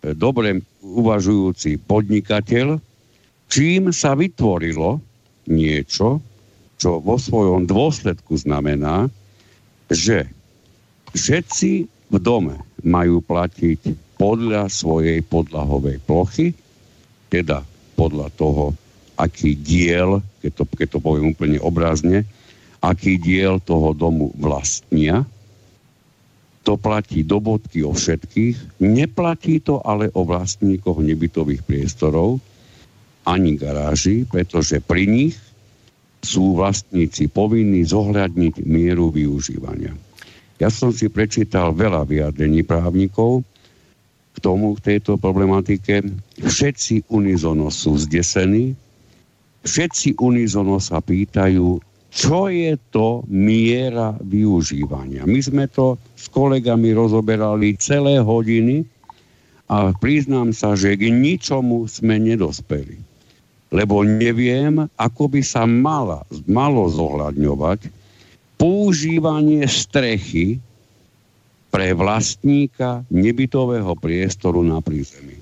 [0.00, 2.80] e, dobre uvažujúci podnikateľ,
[3.52, 5.02] čím sa vytvorilo
[5.50, 6.22] niečo,
[6.80, 9.10] čo vo svojom dôsledku znamená,
[9.90, 10.30] že
[11.12, 11.70] všetci
[12.12, 12.56] v dome
[12.86, 13.80] majú platiť
[14.16, 16.54] podľa svojej podlahovej plochy,
[17.28, 17.66] teda
[17.98, 18.72] podľa toho,
[19.16, 22.28] aký diel, keď to, keď to poviem úplne obrazne,
[22.84, 25.24] aký diel toho domu vlastnia.
[26.66, 28.82] To platí do bodky o všetkých.
[28.82, 32.42] Neplatí to ale o vlastníkoch nebytových priestorov
[33.26, 35.34] ani garáži, pretože pri nich
[36.22, 39.94] sú vlastníci povinní zohľadniť mieru využívania.
[40.56, 43.44] Ja som si prečítal veľa vyjadrení právnikov
[44.32, 46.02] k tomu, k tejto problematike.
[46.40, 48.74] Všetci unizono sú zdesení,
[49.66, 51.82] všetci unizono sa pýtajú,
[52.14, 55.28] čo je to miera využívania.
[55.28, 58.86] My sme to s kolegami rozoberali celé hodiny
[59.68, 62.96] a priznám sa, že k ničomu sme nedospeli.
[63.74, 67.90] Lebo neviem, ako by sa mala, malo zohľadňovať
[68.56, 70.62] používanie strechy
[71.68, 75.35] pre vlastníka nebytového priestoru na prízemí.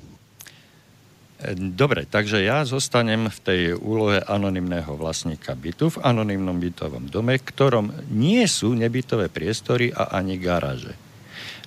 [1.52, 7.92] Dobre, takže ja zostanem v tej úlohe anonymného vlastníka bytu v anonymnom bytovom dome, ktorom
[8.08, 10.96] nie sú nebytové priestory a ani garáže.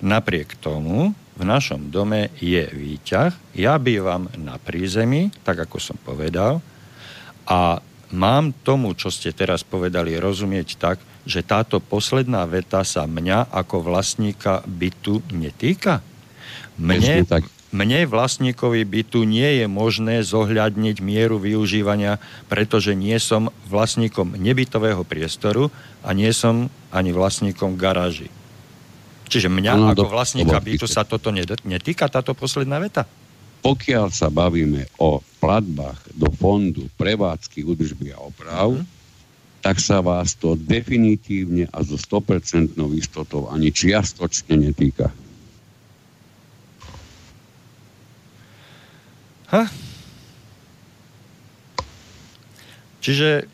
[0.02, 6.58] Napriek tomu v našom dome je výťah, ja bývam na prízemí, tak ako som povedal,
[7.46, 7.78] a
[8.10, 13.86] mám tomu, čo ste teraz povedali, rozumieť tak, že táto posledná veta sa mňa ako
[13.86, 16.02] vlastníka bytu netýka?
[16.78, 22.16] Mne, tak mne vlastníkovi bytu nie je možné zohľadniť mieru využívania,
[22.48, 25.68] pretože nie som vlastníkom nebytového priestoru
[26.00, 28.32] a nie som ani vlastníkom garáži.
[29.28, 31.28] Čiže mňa ano, ako vlastníka bytu sa toto
[31.68, 33.04] netýka, táto posledná veta?
[33.60, 38.86] Pokiaľ sa bavíme o platbách do fondu prevádzky, údržby a oprav, uh-huh.
[39.60, 45.12] tak sa vás to definitívne a so 100% istotou ani čiastočne netýka.
[49.48, 49.64] Ha?
[53.00, 53.48] Čiže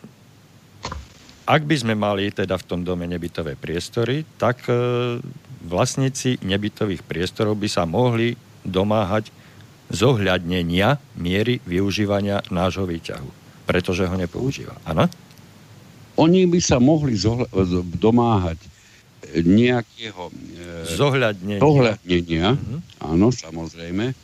[1.44, 5.20] ak by sme mali teda v tom dome nebytové priestory, tak e,
[5.68, 8.32] vlastníci nebytových priestorov by sa mohli
[8.64, 9.28] domáhať
[9.92, 13.28] zohľadnenia miery využívania nášho výťahu,
[13.68, 14.72] pretože ho nepoužíva.
[14.88, 15.04] Áno?
[16.16, 17.52] Oni by sa mohli zohľa-
[18.00, 18.58] domáhať
[19.44, 21.60] nejakého e, zohľadnenia.
[21.60, 22.46] zohľadnenia.
[22.56, 22.80] Mm-hmm.
[23.04, 24.23] Áno, samozrejme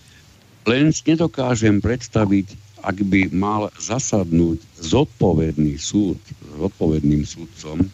[0.71, 2.55] len nedokážem predstaviť,
[2.87, 6.17] ak by mal zasadnúť zodpovedný súd,
[6.63, 7.91] zodpovedným súdcom,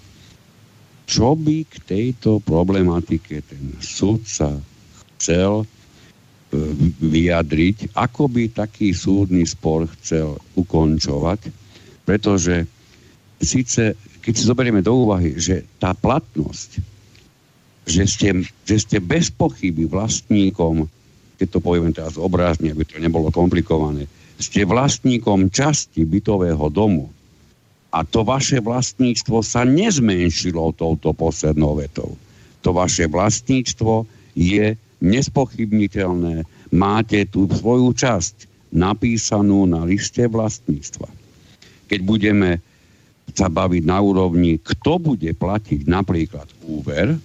[1.08, 4.60] čo by k tejto problematike ten súdca
[5.16, 5.66] chcel e,
[7.00, 11.48] vyjadriť, ako by taký súdny spor chcel ukončovať,
[12.04, 12.68] pretože
[13.40, 16.82] síce, keď si zoberieme do úvahy, že tá platnosť,
[17.86, 18.28] že ste,
[18.66, 20.90] že ste bez pochyby vlastníkom
[21.36, 27.08] keď to poviem teraz obrázne, aby to nebolo komplikované, ste vlastníkom časti bytového domu
[27.96, 32.12] a to vaše vlastníctvo sa nezmenšilo touto poslednou vetou.
[32.60, 34.04] To vaše vlastníctvo
[34.36, 36.44] je nespochybniteľné.
[36.76, 41.08] Máte tu svoju časť napísanú na liste vlastníctva.
[41.88, 42.60] Keď budeme
[43.32, 47.16] sa baviť na úrovni, kto bude platiť napríklad úver,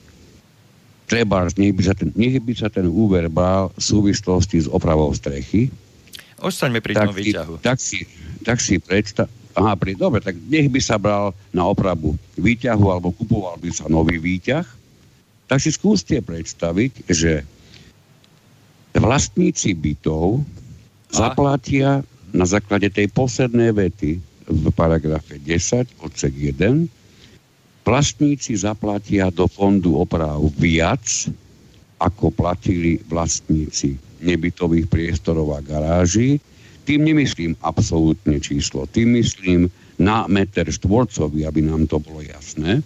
[1.12, 5.12] treba, nech by sa ten, nech by sa ten úver bral v súvislosti s opravou
[5.12, 5.67] strechy.
[6.39, 7.60] Ostaňme pri tom výťahu.
[7.60, 8.08] Tak si,
[8.47, 13.12] tak si predstav, Aha, pri, dobre, tak nech by sa bral na opravu výťahu alebo
[13.12, 14.63] kupoval by sa nový výťah.
[15.52, 17.43] Tak si skúste predstaviť, že
[18.95, 20.43] vlastníci bytov a?
[21.12, 26.88] zaplatia na základe tej poslednej vety v paragrafe 10 odsek 1
[27.81, 31.29] vlastníci zaplatia do fondu oprav viac,
[32.01, 36.41] ako platili vlastníci nebytových priestorov a garáží,
[36.85, 39.69] tým nemyslím absolútne číslo, tým myslím
[40.01, 42.81] na meter štvorcový, aby nám to bolo jasné.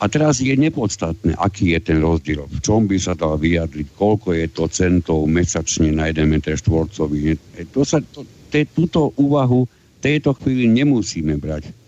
[0.00, 4.32] A teraz je nepodstatné, aký je ten rozdiel, v čom by sa dal vyjadriť, koľko
[4.32, 7.36] je to centov mesačne na 1 meter štvorcový.
[7.76, 9.68] To sa, to, te, túto úvahu
[10.00, 11.79] tejto chvíli nemusíme brať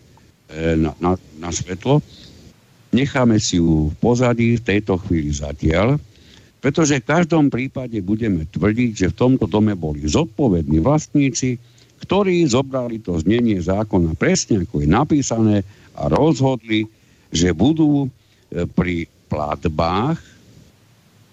[0.77, 2.05] na, na, na svetlo.
[2.93, 5.97] Necháme si ju v pozadí v tejto chvíli zatiaľ
[6.63, 11.59] pretože v každom prípade budeme tvrdiť, že v tomto dome boli zodpovední vlastníci,
[12.07, 15.57] ktorí zobrali to znenie zákona presne, ako je napísané
[15.99, 16.87] a rozhodli,
[17.35, 18.09] že budú e,
[18.79, 20.23] pri platbách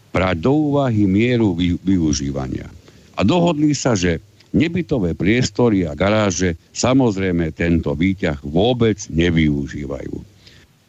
[0.10, 1.54] brať do úvahy mieru
[1.86, 2.66] využívania.
[3.14, 4.18] A dohodli sa, že
[4.56, 10.16] nebytové priestory a garáže samozrejme tento výťah vôbec nevyužívajú.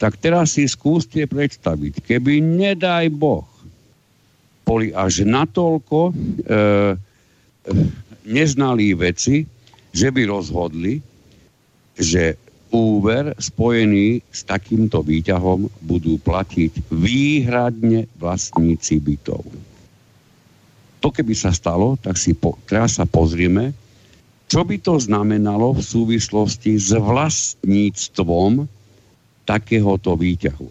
[0.01, 3.45] Tak teraz si skúste predstaviť, keby nedaj Boh
[4.65, 6.13] boli až natoľko e,
[8.25, 9.45] neznalí veci,
[9.91, 11.03] že by rozhodli,
[11.99, 12.39] že
[12.71, 19.43] úver spojený s takýmto výťahom budú platiť výhradne vlastníci bytov.
[21.01, 23.73] To keby sa stalo, tak si po, teraz sa pozrieme,
[24.51, 28.69] čo by to znamenalo v súvislosti s vlastníctvom
[29.49, 30.69] takéhoto výťahu.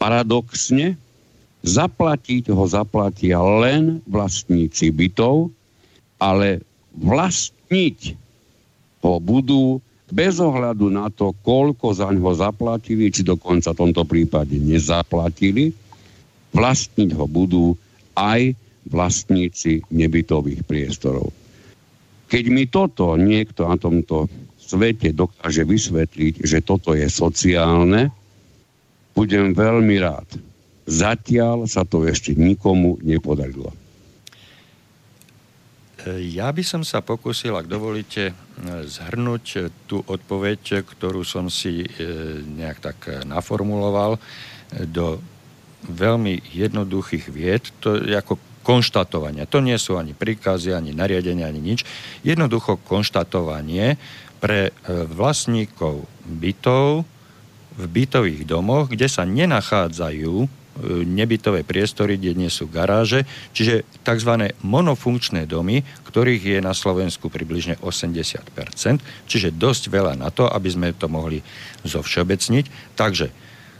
[0.00, 0.98] Paradoxne,
[1.64, 5.48] Zaplatiť ho zaplatia len vlastníci bytov,
[6.20, 6.60] ale
[6.92, 8.20] vlastniť
[9.00, 9.80] ho budú
[10.12, 15.72] bez ohľadu na to, koľko za ňo zaplatili, či dokonca v tomto prípade nezaplatili,
[16.52, 17.72] vlastniť ho budú
[18.12, 18.52] aj
[18.88, 21.32] vlastníci nebytových priestorov.
[22.28, 28.08] Keď mi toto niekto na tomto svete dokáže vysvetliť, že toto je sociálne,
[29.12, 30.26] budem veľmi rád.
[30.84, 33.72] Zatiaľ sa to ešte nikomu nepodarilo.
[36.04, 38.36] Ja by som sa pokusil, ak dovolíte,
[38.84, 41.88] zhrnúť tú odpoveď, ktorú som si e,
[42.44, 44.20] nejak tak naformuloval
[44.84, 45.16] do
[45.88, 49.44] veľmi jednoduchých vied, to ako konštatovania.
[49.52, 51.84] To nie sú ani príkazy, ani nariadenia, ani nič.
[52.24, 54.00] Jednoducho konštatovanie
[54.40, 54.72] pre e,
[55.04, 57.04] vlastníkov bytov
[57.76, 63.22] v bytových domoch, kde sa nenachádzajú E, nebytové priestory, kde nie sú garáže,
[63.54, 64.50] čiže tzv.
[64.58, 68.98] monofunkčné domy, ktorých je na Slovensku približne 80%,
[69.30, 71.46] čiže dosť veľa na to, aby sme to mohli
[71.86, 72.98] zovšeobecniť.
[72.98, 73.30] Takže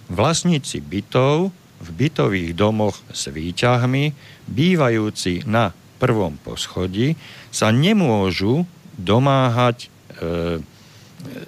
[0.06, 4.04] vlastníci bytov v bytových domoch s výťahmi,
[4.50, 7.16] bývajúci na prvom poschodí,
[7.50, 8.66] sa nemôžu
[8.98, 10.62] domáhať e,
[11.24, 11.40] E,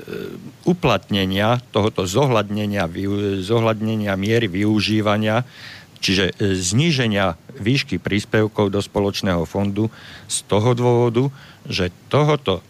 [0.64, 2.88] uplatnenia tohoto zohľadnenia,
[3.44, 5.44] zohľadnenia miery využívania,
[6.00, 9.92] čiže e, zníženia výšky príspevkov do spoločného fondu
[10.32, 11.28] z toho dôvodu,
[11.68, 12.64] že tohoto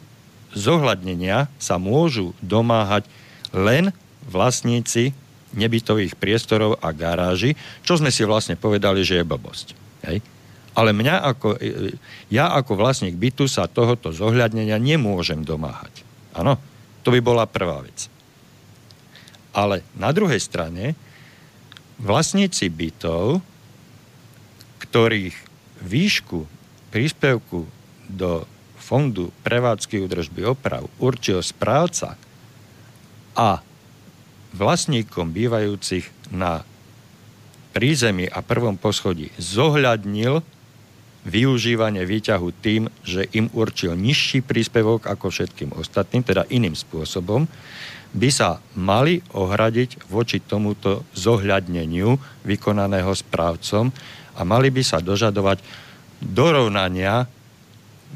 [0.52, 3.07] zohľadnenia sa môžu domáhať
[3.54, 3.94] len
[4.26, 5.14] vlastníci
[5.57, 9.66] nebytových priestorov a garáži, čo sme si vlastne povedali, že je blbosť.
[10.07, 10.22] Hej?
[10.76, 11.96] Ale mňa ako, e,
[12.28, 16.04] ja ako vlastník bytu sa tohoto zohľadnenia nemôžem domáhať.
[16.36, 16.61] Áno?
[17.02, 18.12] To by bola prvá vec.
[19.57, 20.92] Ale na druhej strane
[21.96, 23.40] vlastníci bytov,
[24.84, 25.36] ktorých
[25.80, 26.44] výšku
[26.92, 27.64] príspevku
[28.07, 28.44] do
[28.76, 32.14] fondu prevádzky údržby oprav určil správca
[33.34, 33.61] a
[34.57, 36.64] vlastníkom bývajúcich na
[37.76, 40.40] prízemí a prvom poschodí zohľadnil
[41.26, 47.44] využívanie výťahu tým, že im určil nižší príspevok ako všetkým ostatným, teda iným spôsobom,
[48.16, 52.16] by sa mali ohradiť voči tomuto zohľadneniu
[52.48, 53.92] vykonaného správcom
[54.38, 55.61] a mali by sa dožadovať
[56.22, 57.28] dorovnania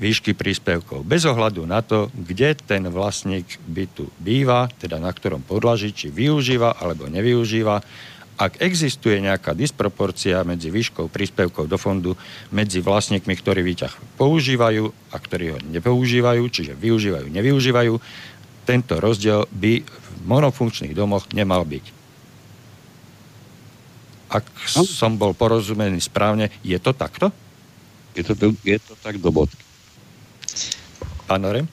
[0.00, 1.04] výšky príspevkov.
[1.04, 6.80] Bez ohľadu na to, kde ten vlastník bytu býva, teda na ktorom podlaží, či využíva
[6.80, 7.84] alebo nevyužíva,
[8.40, 12.16] ak existuje nejaká disproporcia medzi výškou príspevkov do fondu
[12.48, 17.94] medzi vlastníkmi, ktorí výťah používajú a ktorí ho nepoužívajú, čiže využívajú, nevyužívajú,
[18.64, 21.84] tento rozdiel by v monofunkčných domoch nemal byť.
[24.32, 27.28] Ak som bol porozumený správne, je to takto?
[28.16, 28.32] Je to,
[28.64, 29.69] je to tak do bodky.
[31.26, 31.68] Pán Orem?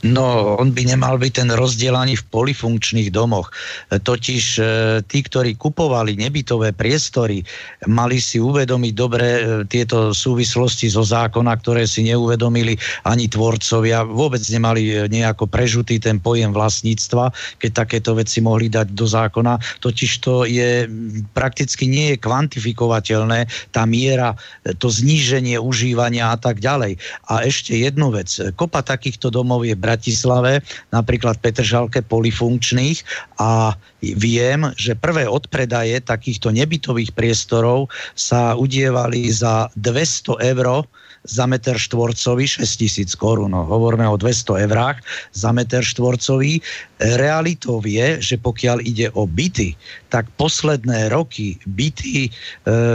[0.00, 3.52] No, on by nemal byť ten rozdiel ani v polifunkčných domoch.
[3.92, 4.62] Totiž e,
[5.04, 7.44] tí, ktorí kupovali nebytové priestory,
[7.84, 14.08] mali si uvedomiť dobre e, tieto súvislosti zo zákona, ktoré si neuvedomili ani tvorcovia.
[14.08, 17.28] Vôbec nemali e, nejako prežutý ten pojem vlastníctva,
[17.60, 19.84] keď takéto veci mohli dať do zákona.
[19.84, 20.88] Totiž to je
[21.36, 24.32] prakticky nie je kvantifikovateľné tá miera,
[24.80, 26.96] to zníženie užívania a tak ďalej.
[27.28, 28.32] A ešte jednu vec.
[28.56, 30.62] Kopa takýchto domov je Bratislave,
[30.94, 33.02] napríklad Petržalke polifunkčných
[33.42, 40.86] a viem, že prvé odpredaje takýchto nebytových priestorov sa udievali za 200 eur
[41.28, 43.52] za meter štvorcový 6 tisíc korún.
[43.52, 45.04] No, hovoríme o 200 eurách
[45.36, 46.62] za meter štvorcový.
[47.00, 49.72] Realitou je, že pokiaľ ide o byty,
[50.12, 52.30] tak posledné roky byty e,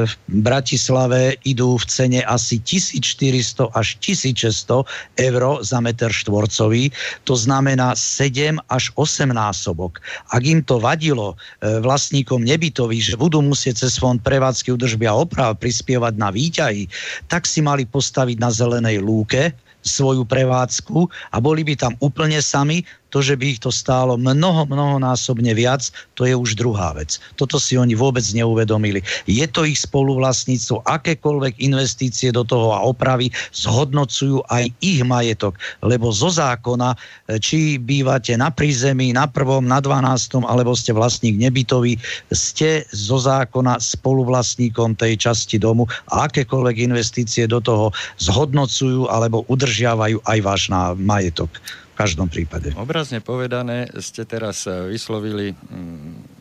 [0.06, 0.14] v
[0.45, 4.86] Bratislave idú v cene asi 1400 až 1600
[5.18, 6.93] eur za meter štvorcový.
[7.26, 9.97] To znamená 7 až 8 násobok.
[10.30, 15.18] Ak im to vadilo e, vlastníkom nebytových, že budú musieť cez fond prevádzky udržby a
[15.18, 16.86] oprav prispievať na výťahy,
[17.26, 19.49] tak si mali postaviť na zelenej lúke
[19.86, 22.82] svoju prevádzku a boli by tam úplne sami,
[23.14, 25.88] to, že by ich to stálo mnoho, mnohonásobne viac,
[26.20, 27.16] to je už druhá vec.
[27.39, 28.99] Toto si oni vôbec neuvedomili.
[29.24, 36.12] Je to ich spoluvlastníctvo, akékoľvek investície do toho a opravy zhodnocujú aj ich majetok, lebo
[36.12, 36.97] zo zákona,
[37.32, 41.95] e, či bývate na prízemí, na prvom, na dvanáctom, alebo ste vlastník nebytový,
[42.36, 50.20] ste zo zákona spoluvlastníkom tej časti domu a akékoľvek investície do toho zhodnocujú alebo udržiavajú
[50.26, 50.64] aj váš
[50.99, 51.51] majetok
[51.96, 52.76] každom prípade.
[52.76, 56.36] Obrazne povedané ste teraz eh, vyslovili mm,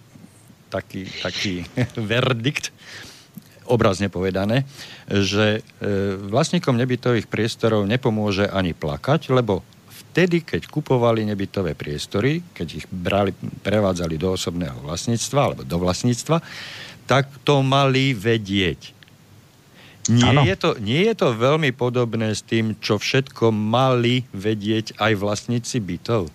[0.75, 1.63] taký, taký
[2.11, 2.75] verdikt,
[3.65, 4.69] obrazne povedané,
[5.09, 5.89] že e,
[6.21, 13.33] vlastníkom nebytových priestorov nepomôže ani plakať, lebo vtedy, keď kupovali nebytové priestory, keď ich brali,
[13.65, 16.45] prevádzali do osobného vlastníctva alebo do vlastníctva,
[17.05, 18.93] tak to mali vedieť.
[20.13, 25.13] Nie je, to, nie je to veľmi podobné s tým, čo všetko mali vedieť aj
[25.17, 26.29] vlastníci bytov?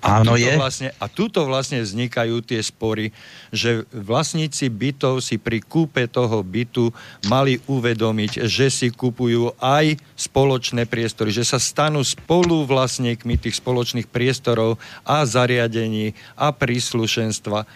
[0.00, 0.56] A Áno, je.
[0.56, 3.12] Vlastne, a tuto vlastne vznikajú tie spory,
[3.52, 6.88] že vlastníci bytov si pri kúpe toho bytu
[7.28, 14.80] mali uvedomiť, že si kupujú aj spoločné priestory, že sa stanú spoluvlastníkmi tých spoločných priestorov
[15.04, 17.68] a zariadení a príslušenstva.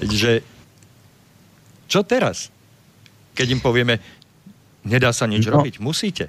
[0.00, 0.40] Že
[1.84, 2.48] čo teraz?
[3.32, 3.98] Keď im povieme,
[4.84, 5.58] nedá sa nič no.
[5.58, 6.28] robiť, musíte.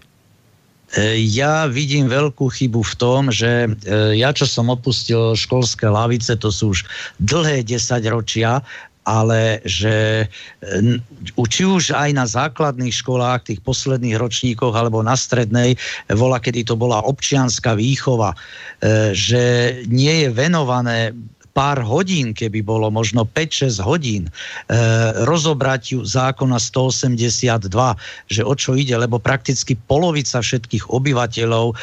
[0.93, 3.69] E, ja vidím veľkú chybu v tom, že e,
[4.17, 6.85] ja, čo som opustil školské lavice, to sú už
[7.17, 8.61] dlhé desaťročia,
[9.03, 10.29] ale že
[10.61, 11.01] e,
[11.49, 15.75] či už aj na základných školách, tých posledných ročníkoch alebo na strednej,
[16.13, 18.37] vola, kedy to bola občianská výchova,
[19.15, 19.43] že
[19.87, 21.15] nie je venované
[21.53, 24.31] pár hodín, keby bolo možno 5-6 hodín, e,
[25.23, 27.69] rozobrať ju zákona 182,
[28.27, 31.75] že o čo ide, lebo prakticky polovica všetkých obyvateľov e,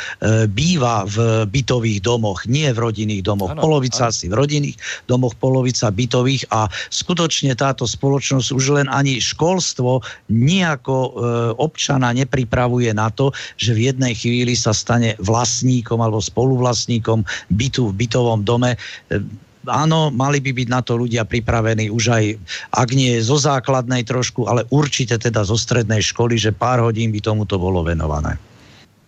[0.51, 3.55] býva v bytových domoch, nie v rodinných domoch.
[3.55, 4.13] Ano, polovica ano.
[4.13, 10.97] asi v rodinných domoch, polovica bytových a skutočne táto spoločnosť už len ani školstvo nejako
[10.99, 11.11] e,
[11.63, 17.23] občana nepripravuje na to, že v jednej chvíli sa stane vlastníkom alebo spoluvlastníkom
[17.55, 18.75] bytu v bytovom dome.
[19.69, 22.25] Áno, mali by byť na to ľudia pripravení už aj,
[22.73, 27.21] ak nie zo základnej trošku, ale určite teda zo strednej školy, že pár hodín by
[27.21, 28.41] tomuto bolo venované.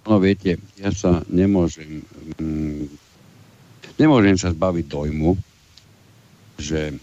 [0.05, 2.05] No viete, ja sa nemôžem
[2.36, 2.84] mm,
[3.96, 5.38] nemôžem sa zbaviť dojmu,
[6.61, 7.00] že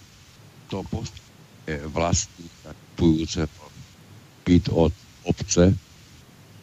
[0.70, 2.70] to postavenie vlastníka
[3.00, 3.66] kupujúceho
[4.45, 4.93] byt od
[5.26, 5.74] obce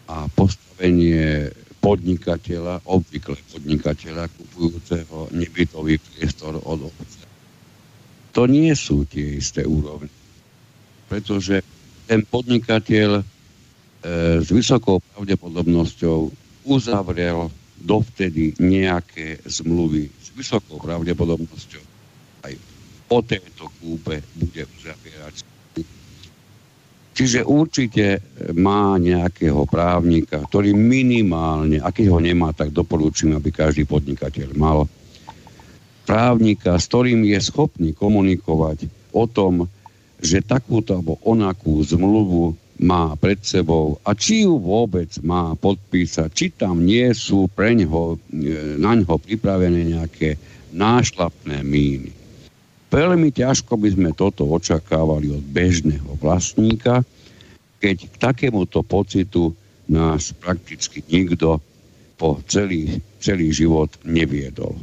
[0.06, 1.50] a postavenie
[1.86, 7.22] podnikateľa, obvykle podnikateľa kupujúceho nebytový priestor od obce.
[8.34, 10.10] To nie sú tie isté úrovne.
[11.06, 11.62] Pretože
[12.10, 13.24] ten podnikateľ e,
[14.42, 16.18] s vysokou pravdepodobnosťou
[16.66, 17.46] uzavrel
[17.78, 21.84] dovtedy nejaké zmluvy s vysokou pravdepodobnosťou
[22.50, 22.52] aj
[23.06, 25.55] po tejto kúpe bude uzavierať
[27.16, 28.20] Čiže určite
[28.52, 34.84] má nejakého právnika, ktorý minimálne, aký ho nemá, tak doporučím, aby každý podnikateľ mal
[36.04, 38.86] právnika, s ktorým je schopný komunikovať
[39.16, 39.64] o tom,
[40.20, 46.52] že takúto alebo onakú zmluvu má pred sebou a či ju vôbec má podpísať, či
[46.52, 50.36] tam nie sú pre ňo, e, na ňo pripravené nejaké
[50.76, 52.12] nášlapné míny.
[52.86, 57.02] Veľmi ťažko by sme toto očakávali od bežného vlastníka,
[57.82, 59.52] keď k takémuto pocitu
[59.90, 61.58] nás prakticky nikto
[62.16, 64.74] po celý, celý život neviedol.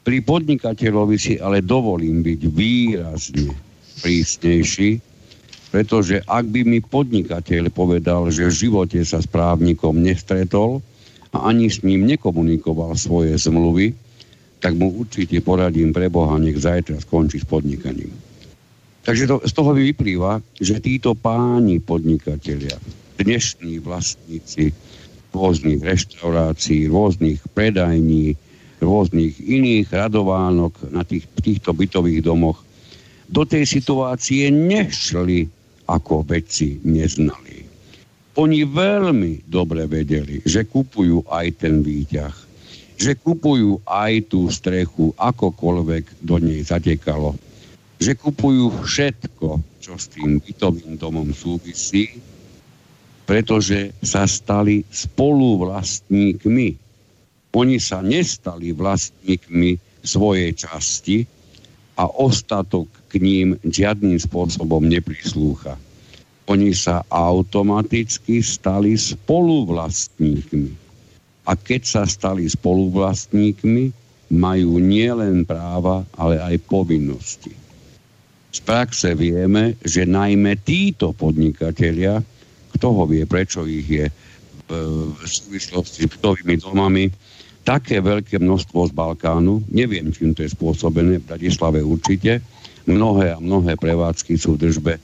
[0.00, 3.52] Pri podnikateľovi si ale dovolím byť výrazne
[4.00, 5.00] prísnejší,
[5.70, 10.80] pretože ak by mi podnikateľ povedal, že v živote sa s právnikom nestretol
[11.30, 13.92] a ani s ním nekomunikoval svoje zmluvy,
[14.60, 18.12] tak mu určite poradím pre Boha, nech zajtra skončí s podnikaním.
[19.00, 22.76] Takže to, z toho vyplýva, že títo páni podnikatelia,
[23.16, 24.76] dnešní vlastníci
[25.32, 28.36] rôznych reštaurácií, rôznych predajní,
[28.84, 32.60] rôznych iných radovánok na tých, týchto bytových domoch,
[33.30, 35.48] do tej situácie nešli
[35.88, 37.62] ako veci neznali.
[38.38, 42.49] Oni veľmi dobre vedeli, že kupujú aj ten výťah,
[43.00, 47.32] že kupujú aj tú strechu, akokoľvek do nej zatekalo,
[47.96, 52.20] že kupujú všetko, čo s tým bytovým domom súvisí,
[53.24, 56.68] pretože sa stali spoluvlastníkmi.
[57.56, 61.24] Oni sa nestali vlastníkmi svojej časti
[61.96, 65.80] a ostatok k ním žiadnym spôsobom neprislúcha.
[66.52, 70.89] Oni sa automaticky stali spoluvlastníkmi.
[71.50, 73.90] A keď sa stali spoluvlastníkmi,
[74.30, 77.50] majú nielen práva, ale aj povinnosti.
[78.54, 82.22] Z praxe vieme, že najmä títo podnikatelia,
[82.78, 84.06] kto ho vie, prečo ich je
[84.70, 87.10] v súvislosti s bytovými domami,
[87.66, 92.38] také veľké množstvo z Balkánu, neviem, čím to je spôsobené, v Bratislave určite,
[92.86, 95.00] mnohé a mnohé prevádzky sú v držbe e,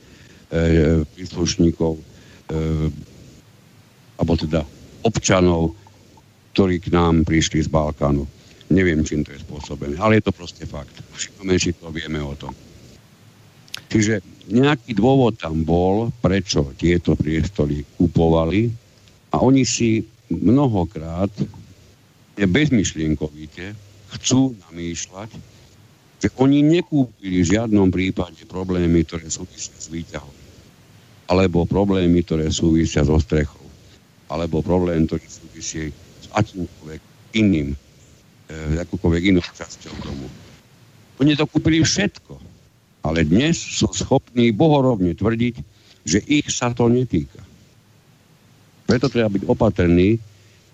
[1.02, 2.02] príslušníkov e,
[4.16, 4.62] alebo teda
[5.02, 5.74] občanov,
[6.56, 8.24] ktorí k nám prišli z Balkánu.
[8.72, 11.04] Neviem, čím to je spôsobené, ale je to proste fakt.
[11.44, 12.56] Menší to vieme o tom.
[13.92, 18.72] Čiže nejaký dôvod tam bol, prečo tieto priestory kupovali
[19.36, 20.00] a oni si
[20.32, 21.28] mnohokrát
[22.40, 23.76] bezmyšlienkovite
[24.16, 25.30] chcú namýšľať,
[26.24, 30.36] že oni nekúpili v žiadnom prípade problémy, ktoré súvisia s výťahom,
[31.28, 33.68] alebo problémy, ktoré súvisia so strechou,
[34.32, 35.92] alebo problém, ktorý súvisí
[36.22, 37.00] s akýmkoľvek
[37.36, 37.76] iným, e,
[38.80, 40.28] akúkoľvek inou časťou domu.
[41.20, 42.36] Oni to kúpili všetko,
[43.06, 45.54] ale dnes sú schopní bohorovne tvrdiť,
[46.06, 47.40] že ich sa to netýka.
[48.86, 50.20] Preto treba byť opatrný,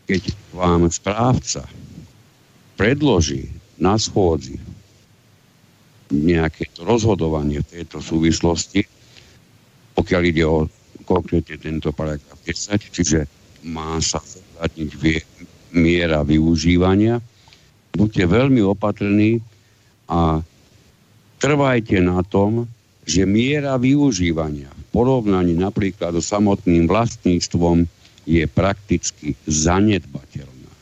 [0.05, 0.23] keď
[0.53, 1.65] vám správca
[2.77, 3.49] predloží
[3.81, 4.61] na schôdzi
[6.13, 8.85] nejaké to rozhodovanie v tejto súvislosti,
[9.97, 10.69] pokiaľ ide o
[11.09, 13.25] konkrétne tento paragraf 10, čiže
[13.65, 14.91] má sa zohľadniť
[15.73, 17.21] miera využívania.
[17.93, 19.41] Buďte veľmi opatrní
[20.09, 20.41] a
[21.43, 22.69] trvajte na tom,
[23.05, 27.85] že miera využívania v porovnaní napríklad so samotným vlastníctvom
[28.29, 30.73] je prakticky zanedbateľná.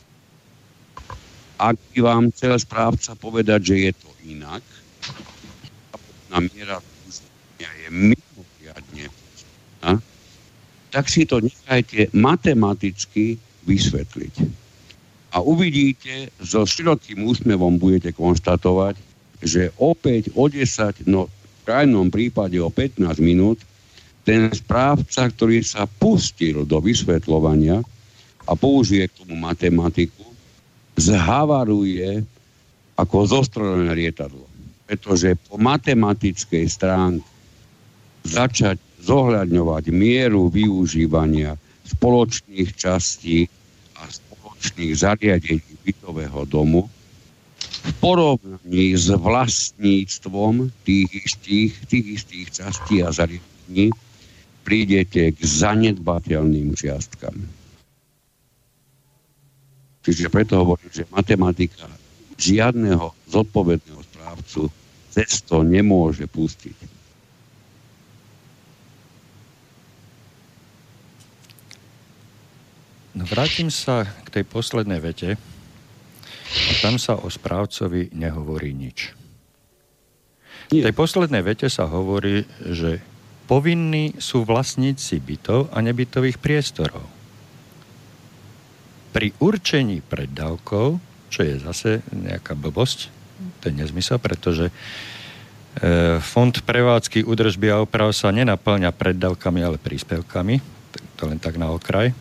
[1.57, 4.63] Ak by vám chcel správca povedať, že je to inak,
[6.29, 6.77] na miera
[7.57, 9.09] je mimoriadne
[10.91, 14.33] tak si to nechajte matematicky vysvetliť.
[15.31, 18.99] A uvidíte, so širokým úsmevom budete konštatovať,
[19.39, 23.63] že opäť o 10, no v krajnom prípade o 15 minút,
[24.21, 27.81] ten správca, ktorý sa pustil do vysvetľovania
[28.45, 30.21] a použije k tomu matematiku,
[30.99, 32.21] zhavaruje
[32.99, 34.45] ako zostrelené lietadlo.
[34.85, 37.25] Pretože po matematickej stránke
[38.21, 41.57] začať zohľadňovať mieru využívania
[41.89, 43.49] spoločných častí
[44.61, 46.85] spoločných zariadení bytového domu
[47.81, 53.89] v porovnaní s vlastníctvom tých istých, tých istých častí a zariadení
[54.61, 57.33] prídete k zanedbateľným čiastkam.
[60.05, 61.89] Čiže preto hovorím, že matematika
[62.37, 64.69] žiadneho zodpovedného správcu
[65.09, 66.77] cez to nemôže pustiť.
[73.15, 75.35] Vrátim sa k tej poslednej vete
[76.51, 79.15] a tam sa o správcovi nehovorí nič.
[80.71, 80.83] Nie.
[80.83, 83.03] V tej poslednej vete sa hovorí, že
[83.47, 87.03] povinní sú vlastníci bytov a nebytových priestorov.
[89.11, 93.11] Pri určení preddavkov, čo je zase nejaká blbosť,
[93.59, 94.71] to je nezmysel, pretože
[96.19, 100.59] Fond prevádzky údržby a oprav sa nenaplňa preddavkami, ale príspevkami.
[101.19, 102.11] To len tak na okraj.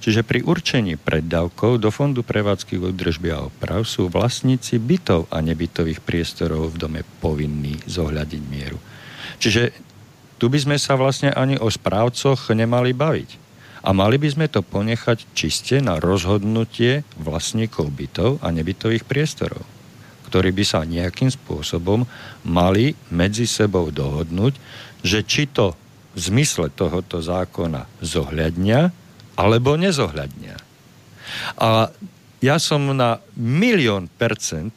[0.00, 6.04] Čiže pri určení preddavkov do Fondu prevádzky údržby a oprav sú vlastníci bytov a nebytových
[6.04, 8.78] priestorov v dome povinní zohľadiť mieru.
[9.40, 9.72] Čiže
[10.36, 13.44] tu by sme sa vlastne ani o správcoch nemali baviť.
[13.86, 19.76] A mali by sme to ponechať čiste na rozhodnutie vlastníkov bytov a nebytových priestorov
[20.26, 22.02] ktorí by sa nejakým spôsobom
[22.42, 24.58] mali medzi sebou dohodnúť,
[25.06, 25.78] že či to
[26.12, 28.90] v zmysle tohoto zákona zohľadnia
[29.36, 30.56] alebo nezohľadnia.
[31.60, 31.92] A
[32.40, 34.72] ja som na milión percent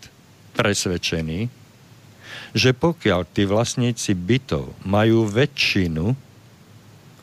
[0.56, 1.48] presvedčený,
[2.52, 6.12] že pokiaľ tí vlastníci bytov majú väčšinu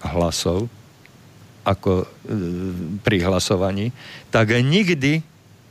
[0.06, 0.70] hlasov
[1.66, 2.06] ako e,
[3.02, 3.90] pri hlasovaní,
[4.30, 5.18] tak nikdy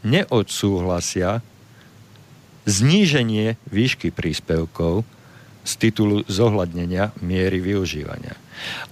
[0.03, 1.39] neodsúhlasia
[2.67, 5.07] zníženie výšky príspevkov
[5.65, 8.35] z titulu zohľadnenia miery využívania.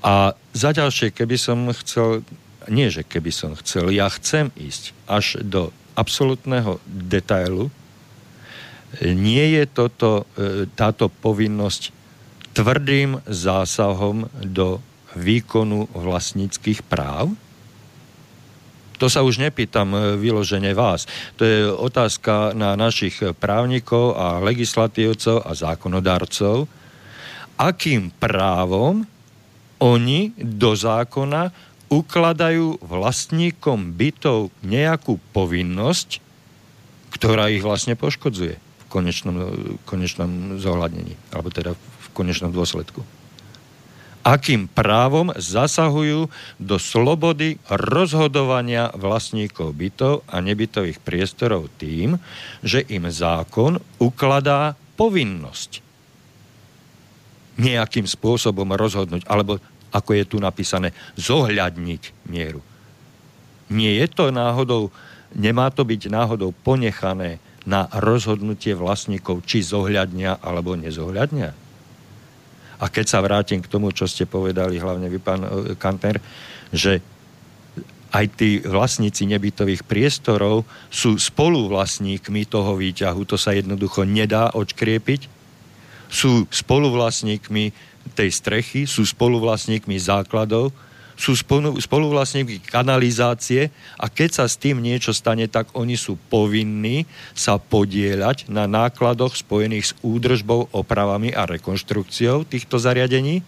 [0.01, 2.25] A za ďalšie, keby som chcel,
[2.69, 7.69] nie že keby som chcel, ja chcem ísť až do absolútneho detailu,
[9.01, 11.89] nie je toto, e, táto povinnosť
[12.53, 14.77] tvrdým zásahom do
[15.17, 17.33] výkonu vlastníckých práv,
[19.01, 21.09] to sa už nepýtam e, vyložene vás.
[21.35, 26.69] To je otázka na našich právnikov a legislatívcov a zákonodárcov,
[27.57, 29.05] akým právom
[29.83, 31.51] oni do zákona
[31.93, 36.17] ukladajú vlastníkom bytov nejakú povinnosť,
[37.13, 39.35] ktorá ich vlastne poškodzuje v konečnom,
[39.85, 43.05] konečnom zohľadnení, alebo teda v konečnom dôsledku.
[44.23, 52.15] Akým právom zasahujú do slobody rozhodovania vlastníkov bytov a nebytových priestorov tým,
[52.63, 55.83] že im zákon ukladá povinnosť
[57.59, 59.61] nejakým spôsobom rozhodnúť, alebo
[59.93, 62.59] ako je tu napísané, zohľadniť mieru.
[63.69, 64.89] Nie je to náhodou,
[65.37, 71.55] nemá to byť náhodou ponechané na rozhodnutie vlastníkov, či zohľadnia alebo nezohľadnia.
[72.83, 76.19] A keď sa vrátim k tomu, čo ste povedali, hlavne vy, pán e, Kanter,
[76.73, 76.99] že
[78.13, 85.31] aj tí vlastníci nebytových priestorov sú spoluvlastníkmi toho výťahu, to sa jednoducho nedá odškriepiť.
[86.13, 87.73] Sú spoluvlastníkmi
[88.11, 90.75] tej strechy, sú spoluvlastníkmi základov,
[91.13, 93.69] sú spolu, spoluvlastníkmi kanalizácie
[94.01, 97.05] a keď sa s tým niečo stane, tak oni sú povinní
[97.37, 103.45] sa podieľať na nákladoch spojených s údržbou, opravami a rekonštrukciou týchto zariadení?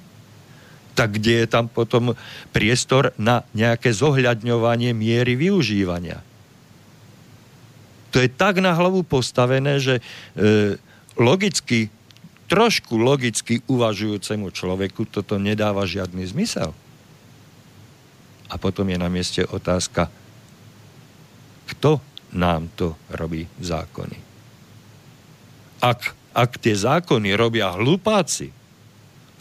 [0.95, 2.16] Tak kde je tam potom
[2.56, 6.24] priestor na nejaké zohľadňovanie miery využívania?
[8.16, 10.01] To je tak na hlavu postavené, že e,
[11.20, 11.91] logicky,
[12.45, 16.71] trošku logicky uvažujúcemu človeku toto nedáva žiadny zmysel.
[18.45, 20.13] A potom je na mieste otázka,
[21.65, 21.97] kto
[22.37, 24.21] nám to robí zákony.
[25.81, 28.53] Ak, ak tie zákony robia hlupáci,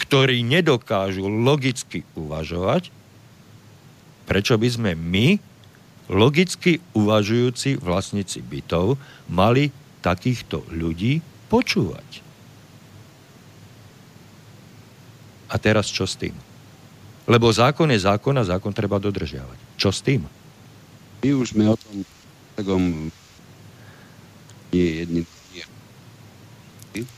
[0.00, 2.88] ktorí nedokážu logicky uvažovať,
[4.24, 5.36] prečo by sme my,
[6.08, 8.96] logicky uvažujúci vlastníci bytov,
[9.28, 9.72] mali
[10.04, 12.23] takýchto ľudí počúvať.
[15.54, 16.34] A teraz čo s tým?
[17.30, 19.78] Lebo zákon je zákon a zákon treba dodržiavať.
[19.78, 20.26] Čo s tým?
[21.22, 22.02] My už sme o tom
[22.58, 22.82] takom
[24.74, 25.22] nie jedný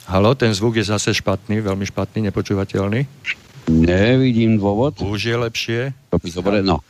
[0.09, 3.05] Halo, ten zvuk je zase špatný, veľmi špatný, nepočúvateľný.
[3.69, 4.97] Nevidím dôvod.
[5.05, 5.81] Už je lepšie.
[6.33, 6.81] Dobre, no.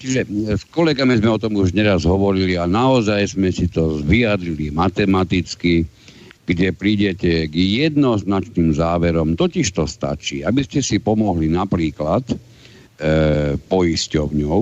[0.00, 0.24] Čiže
[0.56, 5.84] s kolegami sme o tom už neraz hovorili a naozaj sme si to vyjadrili matematicky,
[6.50, 9.38] kde prídete k jednoznačným záverom.
[9.38, 12.36] Totiž to stačí, aby ste si pomohli napríklad e,
[13.54, 14.60] poisťovňou,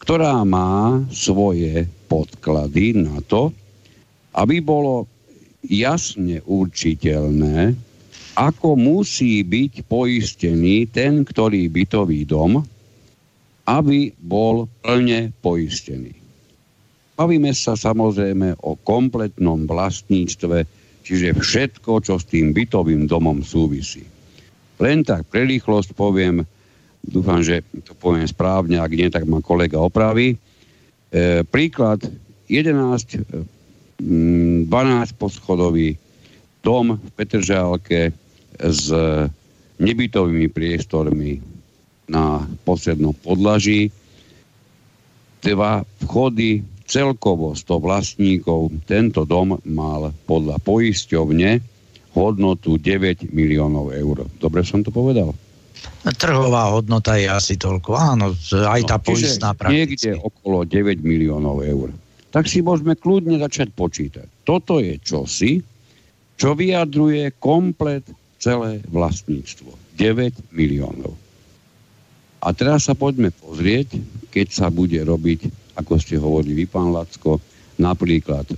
[0.00, 3.52] ktorá má svoje podklady na to,
[4.32, 5.04] aby bolo
[5.68, 7.76] jasne určiteľné,
[8.38, 12.64] ako musí byť poistený ten, ktorý bytový dom,
[13.68, 16.16] aby bol plne poistený.
[17.18, 20.77] Bavíme sa samozrejme o kompletnom vlastníctve,
[21.08, 24.04] čiže všetko, čo s tým bytovým domom súvisí.
[24.76, 26.44] Len tak pre rýchlosť poviem,
[27.08, 30.34] Dúfam, že to poviem správne, ak nie, tak ma kolega opraví.
[30.34, 32.04] E, príklad
[32.50, 33.24] 11,
[34.02, 34.68] 12
[35.16, 35.96] poschodový
[36.60, 38.12] dom v Petržálke
[38.58, 38.86] s
[39.78, 41.38] nebytovými priestormi
[42.10, 43.94] na poslednom podlaží.
[45.40, 48.72] Dva vchody, celkovo 100 vlastníkov.
[48.88, 51.60] Tento dom mal podľa poisťovne
[52.16, 54.24] hodnotu 9 miliónov eur.
[54.40, 55.36] Dobre som to povedal?
[56.18, 57.94] Trhová hodnota je asi toľko.
[57.94, 60.10] Áno, aj tá no, poistná prakticky.
[60.10, 61.94] Niekde okolo 9 miliónov eur.
[62.34, 64.26] Tak si môžeme kľudne začať počítať.
[64.42, 65.62] Toto je čosi,
[66.34, 68.02] čo vyjadruje komplet
[68.40, 69.74] celé vlastníctvo.
[69.98, 71.14] 9 miliónov.
[72.38, 73.98] A teraz sa poďme pozrieť,
[74.30, 77.38] keď sa bude robiť, ako ste hovorili vy, pán Lacko,
[77.78, 78.50] napríklad,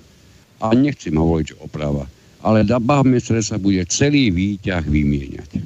[0.60, 2.08] a nechcem hovoriť, že oprava,
[2.40, 5.60] ale bavme sa, sa bude celý výťah vymieňať.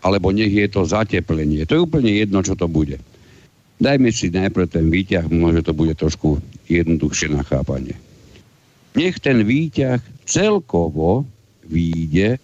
[0.00, 1.64] Alebo nech je to zateplenie.
[1.68, 2.96] To je úplne jedno, čo to bude.
[3.80, 7.96] Dajme si najprv ten výťah, možno to bude trošku jednoduchšie na chápanie.
[8.92, 11.24] Nech ten výťah celkovo
[11.64, 12.36] výjde,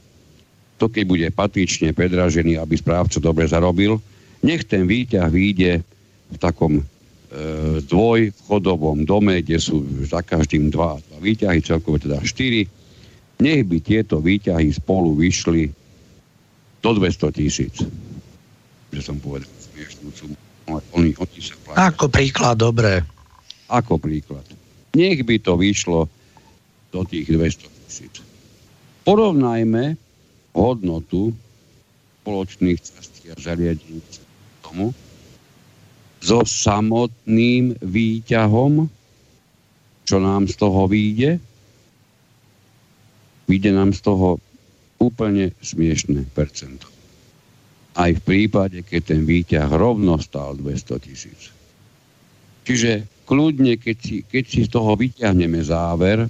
[0.81, 4.01] to keď bude patrične predražený, aby správca dobre zarobil,
[4.45, 5.81] nech ten výťah vyjde
[6.33, 6.85] v takom
[7.37, 12.65] e, dvojvchodovom dome, kde sú za každým dva, dva výťahy, celkovo teda štyri.
[13.37, 15.69] Nech by tieto výťahy spolu vyšli
[16.81, 17.85] do 200 tisíc.
[18.97, 20.37] Že som povedal smiešnú sumu.
[20.97, 21.93] Oni, oni sa platia.
[21.93, 23.05] Ako príklad, dobre.
[23.69, 24.43] Ako príklad.
[24.97, 26.09] Nech by to vyšlo
[26.91, 28.15] do tých 200 tisíc.
[29.05, 30.01] Porovnajme
[30.57, 31.37] hodnotu
[32.25, 34.03] spoločných častí a zariadení
[34.65, 34.91] tomu
[36.21, 38.89] so samotným výťahom,
[40.07, 41.39] čo nám z toho vyjde.
[43.47, 44.39] Vyjde nám z toho
[44.99, 46.89] úplne smiešné percento.
[47.97, 51.53] Aj v prípade, keď ten výťah rovno stál 200 tisíc.
[52.67, 56.29] Čiže kľudne, keď si, keď si z toho vyťahneme záver,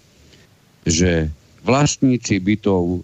[0.87, 1.26] že
[1.66, 3.03] vlastníci bytov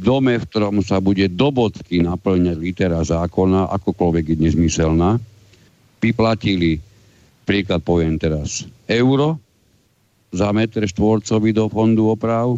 [0.00, 5.20] dome, v ktorom sa bude do bodky naplňať litera zákona, akokoľvek je nezmyselná,
[6.00, 6.80] vyplatili,
[7.44, 9.38] príklad poviem teraz, euro
[10.32, 12.56] za metr štvorcový do fondu oprav,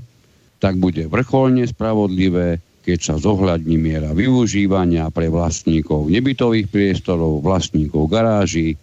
[0.62, 8.78] tak bude vrcholne spravodlivé, keď sa zohľadní miera využívania pre vlastníkov nebytových priestorov, vlastníkov garáží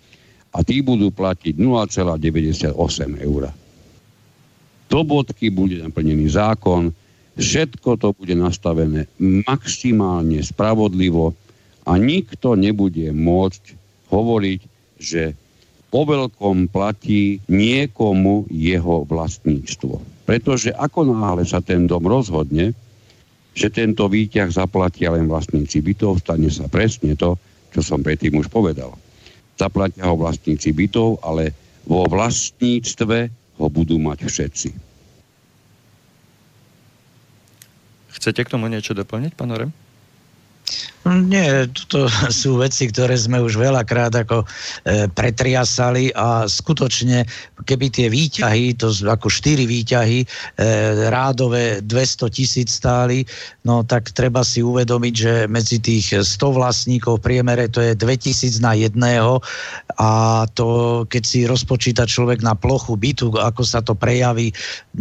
[0.51, 2.75] a tí budú platiť 0,98
[3.23, 3.43] eur.
[4.89, 6.91] Do bodky bude naplnený zákon,
[7.39, 9.07] Všetko to bude nastavené
[9.47, 11.31] maximálne spravodlivo
[11.87, 13.78] a nikto nebude môcť
[14.09, 14.61] hovoriť,
[14.99, 15.33] že
[15.89, 20.25] po veľkom platí niekomu jeho vlastníctvo.
[20.29, 22.77] Pretože ako náhle sa ten dom rozhodne,
[23.57, 27.33] že tento výťah zaplatia len vlastníci bytov, stane sa presne to,
[27.73, 28.93] čo som predtým už povedal.
[29.57, 31.51] Zaplatia ho vlastníci bytov, ale
[31.89, 33.17] vo vlastníctve
[33.57, 34.69] ho budú mať všetci.
[38.19, 39.71] Chcete k tomu niečo doplniť, pán Orem?
[41.09, 42.05] Nie, to
[42.41, 44.47] sú veci, ktoré sme už veľakrát ako e,
[45.09, 47.25] pretriasali a skutočne,
[47.65, 50.27] keby tie výťahy, to ako štyri výťahy, e,
[51.09, 53.25] rádové 200 tisíc stáli,
[53.65, 58.61] no tak treba si uvedomiť, že medzi tých 100 vlastníkov v priemere to je 2000
[58.61, 59.41] na jedného
[59.97, 64.53] a to, keď si rozpočíta človek na plochu bytu, ako sa to prejaví,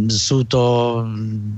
[0.09, 0.63] sú to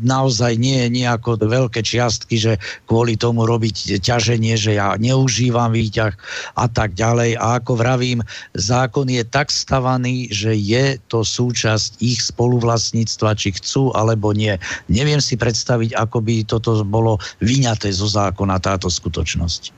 [0.03, 2.53] naozaj nie nejako veľké čiastky, že
[2.84, 6.16] kvôli tomu robiť ťaženie riešenie, že ja neužívam výťah
[6.57, 7.36] a tak ďalej.
[7.36, 8.24] A ako vravím,
[8.57, 14.57] zákon je tak stavaný, že je to súčasť ich spoluvlastníctva, či chcú alebo nie.
[14.88, 19.76] Neviem si predstaviť, ako by toto bolo vyňaté zo zákona táto skutočnosť.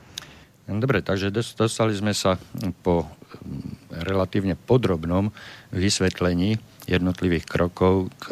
[0.63, 1.27] Dobre, takže
[1.59, 2.39] dostali sme sa
[2.87, 3.03] po
[3.91, 5.27] relatívne podrobnom
[5.75, 6.55] vysvetlení
[6.87, 8.31] jednotlivých krokov k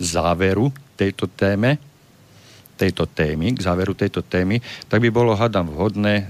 [0.00, 1.91] záveru tejto téme
[2.82, 4.58] tejto témy, k záveru tejto témy,
[4.90, 6.24] tak by bolo, hadám, vhodné e,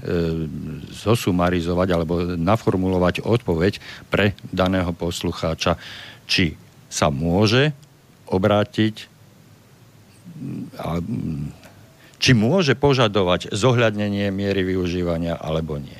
[0.93, 3.81] zosumarizovať alebo naformulovať odpoveď
[4.13, 5.81] pre daného poslucháča,
[6.29, 6.53] či
[6.93, 7.73] sa môže
[8.29, 9.09] obrátiť
[10.77, 11.01] a,
[12.21, 15.99] či môže požadovať zohľadnenie miery využívania alebo nie.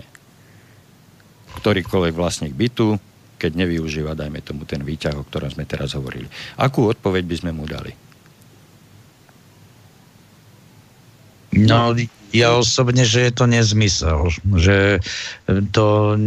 [1.57, 3.01] Ktorýkoľvek vlastník bytu,
[3.41, 6.29] keď nevyužíva, dajme tomu ten výťah, o ktorom sme teraz hovorili.
[6.55, 8.02] Akú odpoveď by sme mu dali?
[11.53, 11.93] No,
[12.33, 15.05] ja osobne, že je to nezmysel, že
[15.69, 16.17] to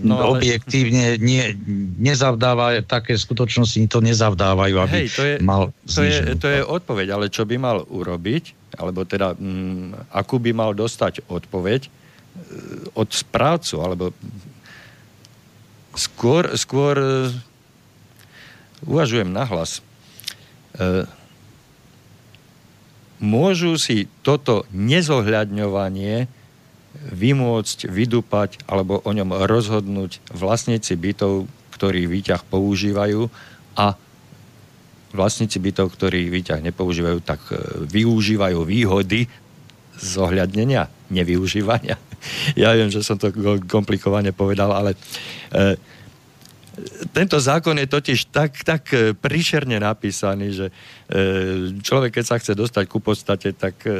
[0.00, 0.40] no, ale...
[0.40, 1.52] objektívne nie,
[2.00, 7.12] nezavdáva, také skutočnosti to nezavdávajú, aby Hej, to je, mal to je, to je odpoveď,
[7.12, 11.90] ale čo by mal urobiť, alebo teda m, mm, akú by mal dostať odpoveď e,
[12.96, 14.04] od správcu, alebo
[15.92, 17.36] skôr, skôr e,
[18.88, 19.84] uvažujem nahlas.
[20.72, 21.04] E,
[23.18, 26.30] môžu si toto nezohľadňovanie
[26.98, 31.46] vymôcť, vydupať alebo o ňom rozhodnúť vlastníci bytov,
[31.78, 33.30] ktorí výťah používajú
[33.78, 33.94] a
[35.14, 39.30] vlastníci bytov, ktorí výťah nepoužívajú, tak e, využívajú výhody
[39.98, 41.96] zohľadnenia, nevyužívania.
[42.58, 43.30] Ja viem, že som to
[43.70, 44.98] komplikovane povedal, ale
[45.54, 45.78] e,
[47.12, 50.72] tento zákon je totiž tak, tak e, príšerne napísaný, že e,
[51.80, 53.90] človek, keď sa chce dostať ku podstate, tak e,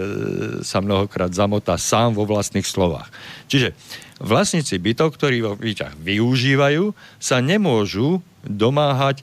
[0.62, 3.08] sa mnohokrát zamotá sám vo vlastných slovách.
[3.50, 3.74] Čiže
[4.22, 9.22] vlastníci bytov, ktorí vo výťah využívajú, sa nemôžu domáhať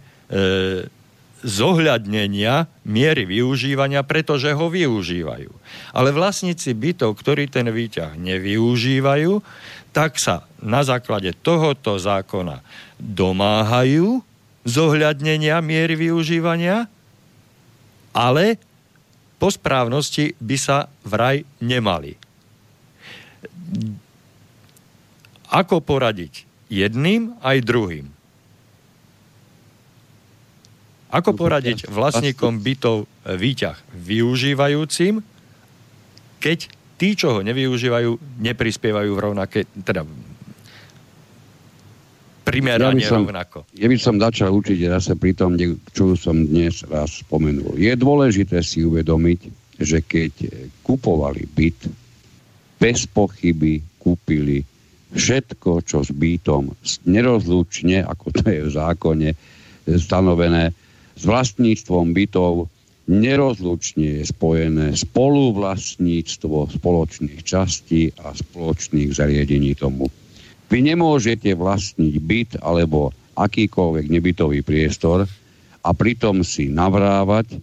[1.45, 5.53] zohľadnenia miery využívania, pretože ho využívajú.
[5.93, 9.45] Ale vlastníci bytov, ktorí ten výťah nevyužívajú,
[9.93, 12.65] tak sa na základe tohoto zákona
[12.99, 14.23] domáhajú
[14.65, 16.89] zohľadnenia miery využívania,
[18.15, 18.57] ale
[19.35, 22.17] po správnosti by sa vraj nemali.
[25.51, 28.07] Ako poradiť jedným aj druhým?
[31.13, 35.23] Ako poradiť vlastníkom bytov výťah využívajúcim,
[36.43, 36.67] keď
[36.99, 40.03] tí, čo ho nevyužívajú, neprispievajú v rovnaké, teda
[42.45, 43.65] primerane ja som, rovnako.
[43.73, 45.57] Ja by som začal učiť raz pri tom,
[45.91, 47.75] čo som dnes raz spomenul.
[47.75, 49.39] Je dôležité si uvedomiť,
[49.81, 50.31] že keď
[50.85, 51.89] kupovali byt,
[52.77, 54.61] bez pochyby kúpili
[55.15, 56.71] všetko, čo s bytom
[57.09, 59.29] nerozlučne, ako to je v zákone
[59.97, 60.75] stanovené,
[61.15, 62.67] s vlastníctvom bytov
[63.05, 70.09] nerozlučne je spojené spoluvlastníctvo spoločných častí a spoločných zariadení tomu.
[70.69, 75.29] Vy nemôžete vlastniť byt alebo akýkoľvek nebytový priestor
[75.85, 77.61] a pritom si navrávať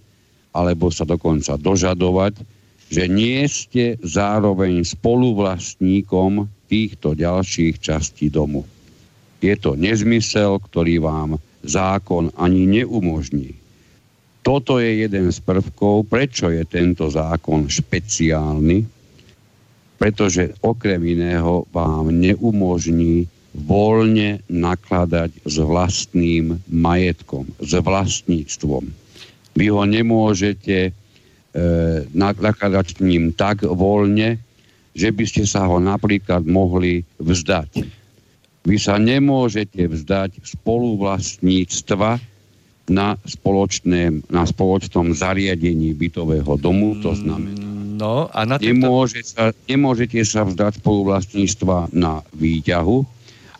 [0.52, 2.38] alebo sa dokonca dožadovať,
[2.92, 8.68] že nie ste zároveň spoluvlastníkom týchto ďalších častí domu.
[9.40, 13.56] Je to nezmysel, ktorý vám zákon ani neumožní.
[14.42, 19.01] Toto je jeden z prvkov, prečo je tento zákon špeciálny,
[20.02, 28.90] pretože okrem iného vám neumožní voľne nakladať s vlastným majetkom, s vlastníctvom.
[29.54, 30.92] Vy ho nemôžete e,
[32.10, 34.42] nakladať s ním tak voľne,
[34.98, 38.02] že by ste sa ho napríklad mohli vzdať
[38.62, 42.10] vy sa nemôžete vzdať spoluvlastníctva
[42.90, 47.71] na, spoločné, na spoločnom zariadení bytového domu, to mm, znamená,
[48.02, 48.90] no, a na týmto...
[48.90, 52.98] Nemôže sa, nemôžete sa vzdať spoluvlastníctva na výťahu.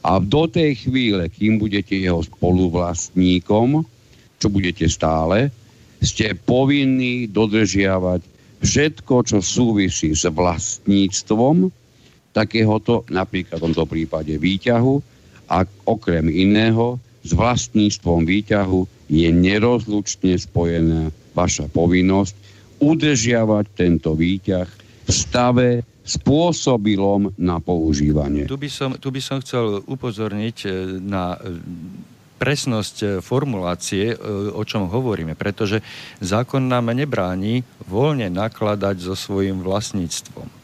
[0.02, 3.86] A do tej chvíle, kým budete jeho spoluvlastníkom,
[4.42, 5.54] čo budete stále,
[6.02, 8.26] ste povinní dodržiavať
[8.58, 11.70] všetko, čo súvisí s vlastníctvom
[12.34, 14.94] takéhoto, napríklad v tomto prípade výťahu
[15.46, 22.34] a okrem iného s vlastníctvom výťahu je nerozlučne spojená vaša povinnosť
[22.82, 24.68] udržiavať tento výťah
[25.06, 25.68] v stave
[26.02, 28.50] spôsobilom na používanie.
[28.50, 30.68] Tu by som, tu by som chcel upozorniť e,
[30.98, 31.62] na e,
[32.42, 34.18] presnosť e, formulácie,
[34.50, 35.78] o čom hovoríme, pretože
[36.18, 40.62] zákon nám nebráni voľne nakladať so svojím vlastníctvom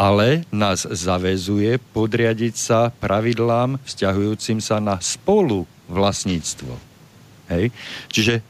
[0.00, 6.89] ale nás zavezuje podriadiť sa pravidlám vzťahujúcim sa na spolu vlastníctvo.
[7.50, 7.74] Hej.
[8.08, 8.42] Čiže e,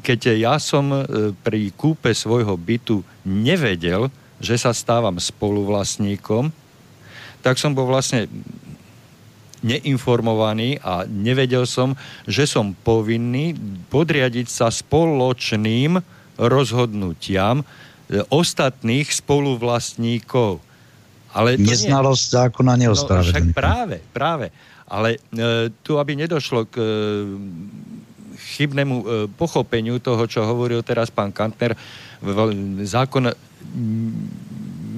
[0.00, 1.00] keď ja som e,
[1.36, 4.08] pri kúpe svojho bytu nevedel,
[4.40, 6.48] že sa stávam spoluvlastníkom,
[7.44, 8.24] tak som bol vlastne
[9.60, 11.92] neinformovaný a nevedel som,
[12.24, 13.52] že som povinný
[13.92, 16.00] podriadiť sa spoločným
[16.40, 17.60] rozhodnutiam,
[18.10, 20.58] E, ostatných spoluvlastníkov.
[21.30, 22.34] Ale Neznalosť nie...
[22.42, 23.54] zákona neospravedlňuje.
[23.54, 24.46] No, práve, práve.
[24.90, 26.86] Ale e, tu, aby nedošlo k e,
[28.40, 31.78] chybnému e, pochopeniu toho, čo hovoril teraz pán Kantner,
[32.82, 33.30] zákon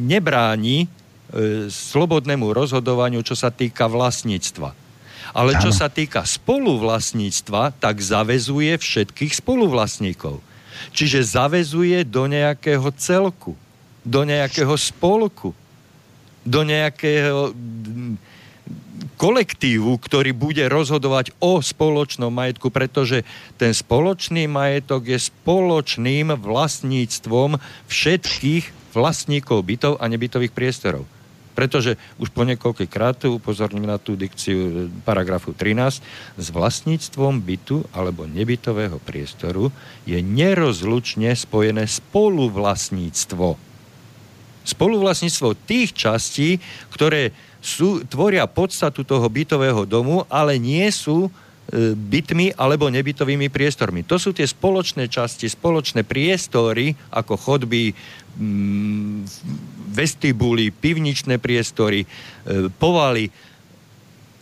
[0.02, 4.74] nebráni e, slobodnému rozhodovaniu, čo sa týka vlastníctva.
[5.32, 10.44] Ale čo sa týka spoluvlastníctva, tak zavezuje všetkých spoluvlastníkov.
[10.92, 13.56] Čiže zavezuje do nejakého celku,
[14.02, 15.56] do nejakého spolku,
[16.42, 17.54] do nejakého
[19.22, 23.22] kolektívu, ktorý bude rozhodovať o spoločnom majetku, pretože
[23.54, 31.06] ten spoločný majetok je spoločným vlastníctvom všetkých vlastníkov bytov a nebytových priestorov.
[31.54, 32.42] Pretože už po
[32.90, 36.02] krát upozorním na tú dikciu paragrafu 13,
[36.40, 39.70] s vlastníctvom bytu alebo nebytového priestoru
[40.02, 43.71] je nerozlučne spojené spoluvlastníctvo.
[44.62, 46.62] Spoluvlastníctvo tých častí,
[46.94, 51.30] ktoré sú, tvoria podstatu toho bytového domu, ale nie sú
[51.94, 54.04] bytmi alebo nebytovými priestormi.
[54.04, 57.94] To sú tie spoločné časti, spoločné priestory, ako chodby,
[58.36, 59.24] mm,
[59.94, 62.06] vestibuly, pivničné priestory, e,
[62.76, 63.32] povaly,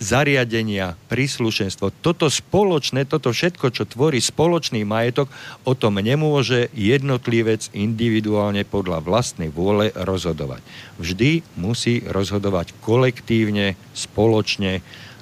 [0.00, 1.92] zariadenia, príslušenstvo.
[2.00, 5.28] Toto spoločné, toto všetko, čo tvorí spoločný majetok,
[5.68, 10.64] o tom nemôže jednotlivec individuálne podľa vlastnej vôle rozhodovať.
[10.96, 14.80] Vždy musí rozhodovať kolektívne, spoločne,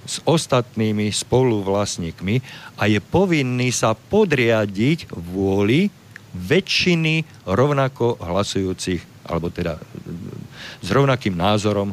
[0.08, 2.40] s ostatnými spoluvlastníkmi
[2.80, 5.92] a je povinný sa podriadiť vôli
[6.32, 9.76] väčšiny rovnako hlasujúcich, alebo teda
[10.80, 11.92] s rovnakým názorom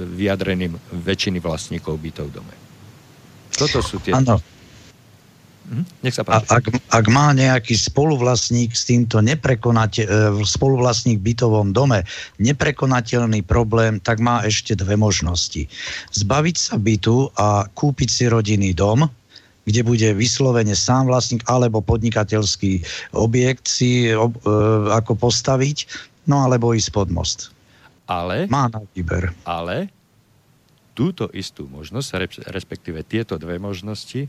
[0.00, 2.54] vyjadreným väčšiny vlastníkov bytov v dome.
[3.54, 4.16] Toto sú tie...
[4.16, 4.40] Áno.
[5.70, 5.86] Hm?
[6.02, 6.50] Nech sa páči.
[6.50, 12.02] A ak, ak má nejaký spoluvlastník s týmto neprekonateľ, e, spoluvlastník v bytovom dome
[12.42, 15.70] neprekonateľný problém, tak má ešte dve možnosti.
[16.10, 19.06] Zbaviť sa bytu a kúpiť si rodinný dom,
[19.62, 22.82] kde bude vyslovene sám vlastník alebo podnikateľský
[23.14, 24.50] objekt si ob, e,
[24.90, 25.86] ako postaviť,
[26.26, 27.54] no alebo ísť pod most.
[28.10, 29.30] Ale, Má na výber.
[29.46, 29.86] ale
[30.98, 34.26] túto istú možnosť, respektíve tieto dve možnosti,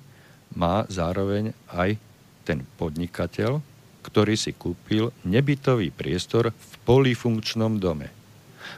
[0.53, 1.97] má zároveň aj
[2.45, 3.57] ten podnikateľ,
[4.05, 8.13] ktorý si kúpil nebytový priestor v polifunkčnom dome.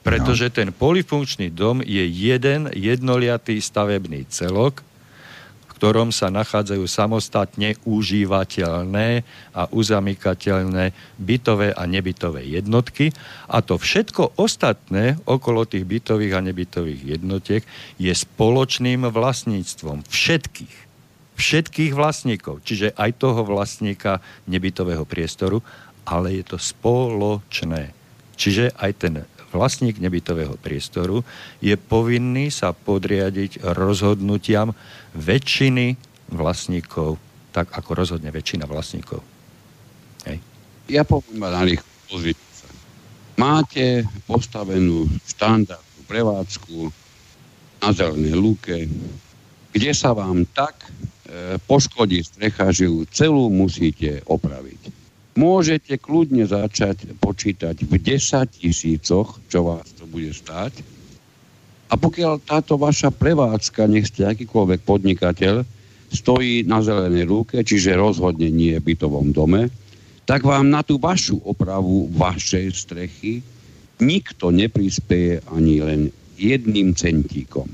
[0.03, 4.79] Pretože ten polifunkčný dom je jeden jednoliatý stavebný celok,
[5.83, 13.11] ktorom sa nachádzajú samostatne užívateľné a uzamykateľné bytové a nebytové jednotky
[13.51, 17.67] a to všetko ostatné okolo tých bytových a nebytových jednotiek
[17.99, 20.75] je spoločným vlastníctvom všetkých.
[21.35, 25.59] Všetkých vlastníkov, čiže aj toho vlastníka nebytového priestoru,
[26.07, 27.91] ale je to spoločné.
[28.39, 31.21] Čiže aj ten vlastník nebytového priestoru
[31.59, 34.73] je povinný sa podriadiť rozhodnutiam
[35.13, 35.95] väčšiny
[36.33, 37.17] vlastníkov,
[37.53, 39.21] tak ako rozhodne väčšina vlastníkov.
[40.25, 40.41] Hej.
[40.89, 42.41] Ja poviem na rýchlo, pozrite.
[43.33, 46.77] Máte postavenú štandardnú prevádzku
[47.81, 48.85] na zelenej lúke,
[49.73, 55.03] kde sa vám tak e, poškodí strecha, že ju celú musíte opraviť
[55.33, 60.92] môžete kľudne začať počítať v 10 tisícoch, čo vás to bude stáť.
[61.93, 65.61] A pokiaľ táto vaša prevádzka, nech ste akýkoľvek podnikateľ,
[66.09, 69.69] stojí na zelenej ruke, čiže rozhodne nie v bytovom dome,
[70.25, 73.45] tak vám na tú vašu opravu vašej strechy
[74.01, 76.01] nikto neprispieje ani len
[76.33, 77.69] jedným centíkom.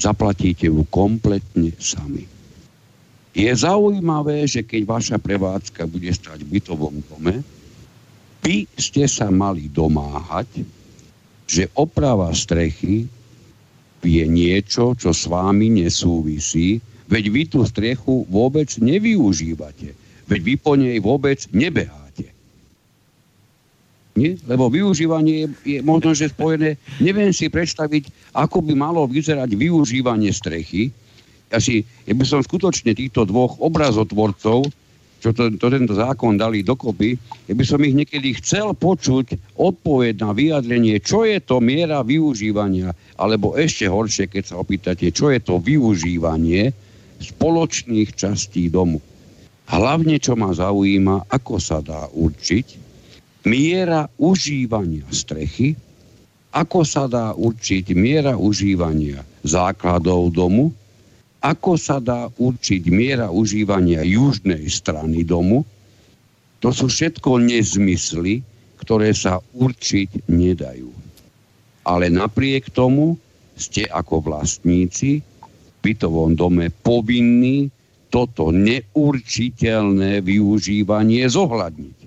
[0.00, 2.24] Zaplatíte ju kompletne sami.
[3.36, 7.44] Je zaujímavé, že keď vaša prevádzka bude stať v bytovom dome,
[8.40, 10.64] by ste sa mali domáhať,
[11.44, 13.04] že oprava strechy
[14.02, 19.94] je niečo, čo s vámi nesúvisí, veď vy tú strechu vôbec nevyužívate,
[20.26, 22.30] veď vy po nej vôbec nebeháte.
[24.12, 24.36] Nie?
[24.44, 30.34] Lebo využívanie je, je možno, že spojené, neviem si predstaviť, ako by malo vyzerať využívanie
[30.34, 30.92] strechy,
[31.52, 34.72] ja, si, ja by som skutočne týchto dvoch obrazotvorcov,
[35.22, 37.14] čo to, to tento zákon dali dokopy,
[37.46, 42.90] ja by som ich niekedy chcel počuť odpoveď na vyjadrenie, čo je to miera využívania,
[43.22, 46.74] alebo ešte horšie, keď sa opýtate, čo je to využívanie
[47.22, 48.98] spoločných častí domu.
[49.70, 52.66] Hlavne, čo ma zaujíma, ako sa dá určiť
[53.46, 55.78] miera užívania strechy,
[56.50, 60.74] ako sa dá určiť miera užívania základov domu,
[61.42, 65.66] ako sa dá určiť miera užívania južnej strany domu,
[66.62, 68.46] to sú všetko nezmysly,
[68.78, 70.94] ktoré sa určiť nedajú.
[71.82, 73.18] Ale napriek tomu
[73.58, 77.74] ste ako vlastníci v bytovom dome povinní
[78.14, 81.98] toto neurčiteľné využívanie zohľadniť.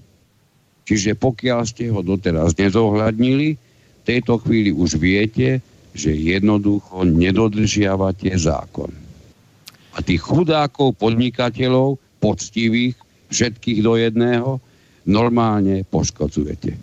[0.87, 5.59] Čiže pokiaľ ste ho doteraz nezohľadnili, v tejto chvíli už viete,
[5.91, 9.04] že jednoducho nedodržiavate zákon
[9.95, 12.99] a tých chudákov, podnikateľov, poctivých,
[13.31, 14.51] všetkých do jedného,
[15.07, 16.75] normálne poškodzujete.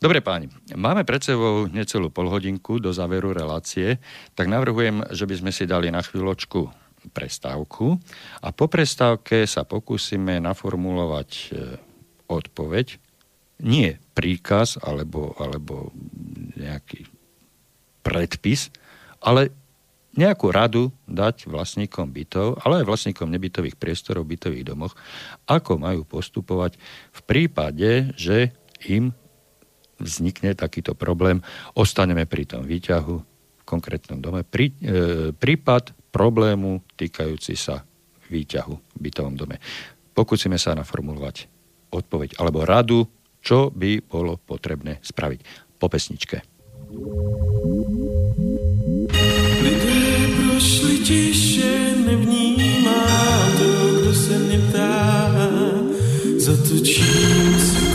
[0.00, 4.00] Dobre páni, máme pred sebou necelú polhodinku do záveru relácie,
[4.32, 6.72] tak navrhujem, že by sme si dali na chvíľočku
[7.12, 8.00] prestávku
[8.40, 11.44] a po prestávke sa pokúsime naformulovať e,
[12.28, 12.96] odpoveď,
[13.60, 15.92] nie príkaz alebo, alebo
[16.56, 17.04] nejaký
[18.00, 18.72] predpis,
[19.20, 19.52] ale
[20.20, 24.92] nejakú radu dať vlastníkom bytov, ale aj vlastníkom nebytových priestorov bytových domoch,
[25.48, 26.76] ako majú postupovať
[27.16, 28.52] v prípade, že
[28.84, 29.16] im
[29.96, 31.40] vznikne takýto problém.
[31.72, 33.16] Ostaneme pri tom výťahu
[33.60, 34.44] v konkrétnom dome.
[34.44, 37.84] Prí, e, prípad problému týkajúci sa
[38.28, 39.56] výťahu v bytovom dome.
[40.12, 41.48] Pokúsime sa naformulovať
[41.92, 43.08] odpoveď alebo radu,
[43.40, 45.40] čo by bolo potrebné spraviť
[45.80, 46.44] po pesničke.
[50.60, 53.06] Prošli tiše, nevnímá
[53.58, 55.32] to, kdo se mě ptá,
[56.36, 57.89] zatočím se kolem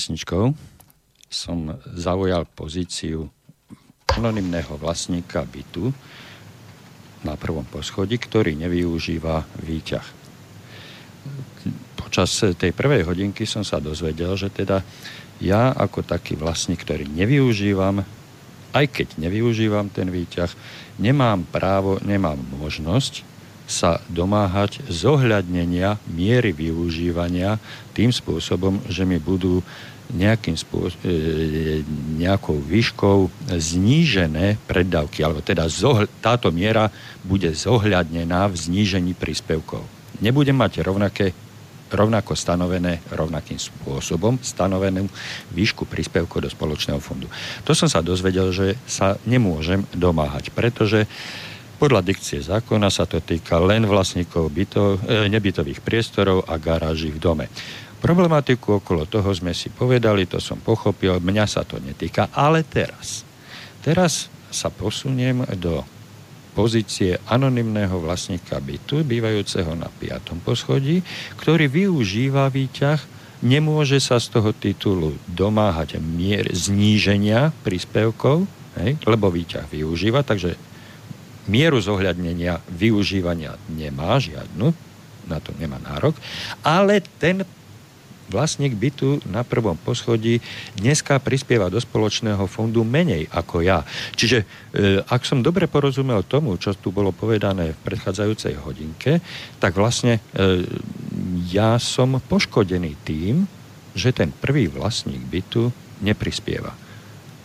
[0.00, 0.56] pesničkou
[1.28, 3.28] som zaujal pozíciu
[4.16, 5.92] anonymného vlastníka bytu
[7.20, 10.06] na prvom poschodí, ktorý nevyužíva výťah.
[12.00, 14.80] Počas tej prvej hodinky som sa dozvedel, že teda
[15.36, 18.00] ja ako taký vlastník, ktorý nevyužívam,
[18.72, 20.48] aj keď nevyužívam ten výťah,
[20.96, 23.29] nemám právo, nemám možnosť
[23.70, 27.62] sa domáhať zohľadnenia miery využívania
[27.94, 29.62] tým spôsobom, že mi budú
[30.10, 31.86] nejakým spôs- e,
[32.18, 36.90] nejakou výškou znížené preddavky, alebo teda zohl- táto miera
[37.22, 39.86] bude zohľadnená v znížení príspevkov.
[40.20, 41.32] nebudem mať rovnaké
[41.90, 45.10] rovnako stanovené rovnakým spôsobom stanovenú
[45.50, 47.26] výšku príspevkov do spoločného fondu.
[47.66, 51.10] To som sa dozvedel, že sa nemôžem domáhať, pretože
[51.80, 57.16] podľa dikcie zákona sa to týka len vlastníkov bytov, e, nebytových priestorov a garáží v
[57.16, 57.46] dome.
[58.04, 63.24] Problematiku okolo toho sme si povedali, to som pochopil, mňa sa to netýka, ale teraz.
[63.80, 65.80] Teraz sa posuniem do
[66.52, 70.36] pozície anonymného vlastníka bytu, bývajúceho na 5.
[70.44, 71.00] poschodí,
[71.40, 73.00] ktorý využíva výťah,
[73.40, 78.44] nemôže sa z toho titulu domáhať mier zníženia príspevkov,
[78.76, 80.69] hej, lebo výťah využíva, takže
[81.50, 84.70] mieru zohľadnenia využívania nemá žiadnu,
[85.26, 86.14] na to nemá nárok,
[86.62, 87.42] ale ten
[88.30, 90.38] vlastník bytu na prvom poschodí
[90.78, 93.82] dneska prispieva do spoločného fondu menej ako ja.
[94.14, 94.46] Čiže e,
[95.02, 99.18] ak som dobre porozumel tomu, čo tu bolo povedané v predchádzajúcej hodinke,
[99.58, 100.62] tak vlastne e,
[101.50, 103.50] ja som poškodený tým,
[103.98, 105.74] že ten prvý vlastník bytu
[106.06, 106.70] neprispieva.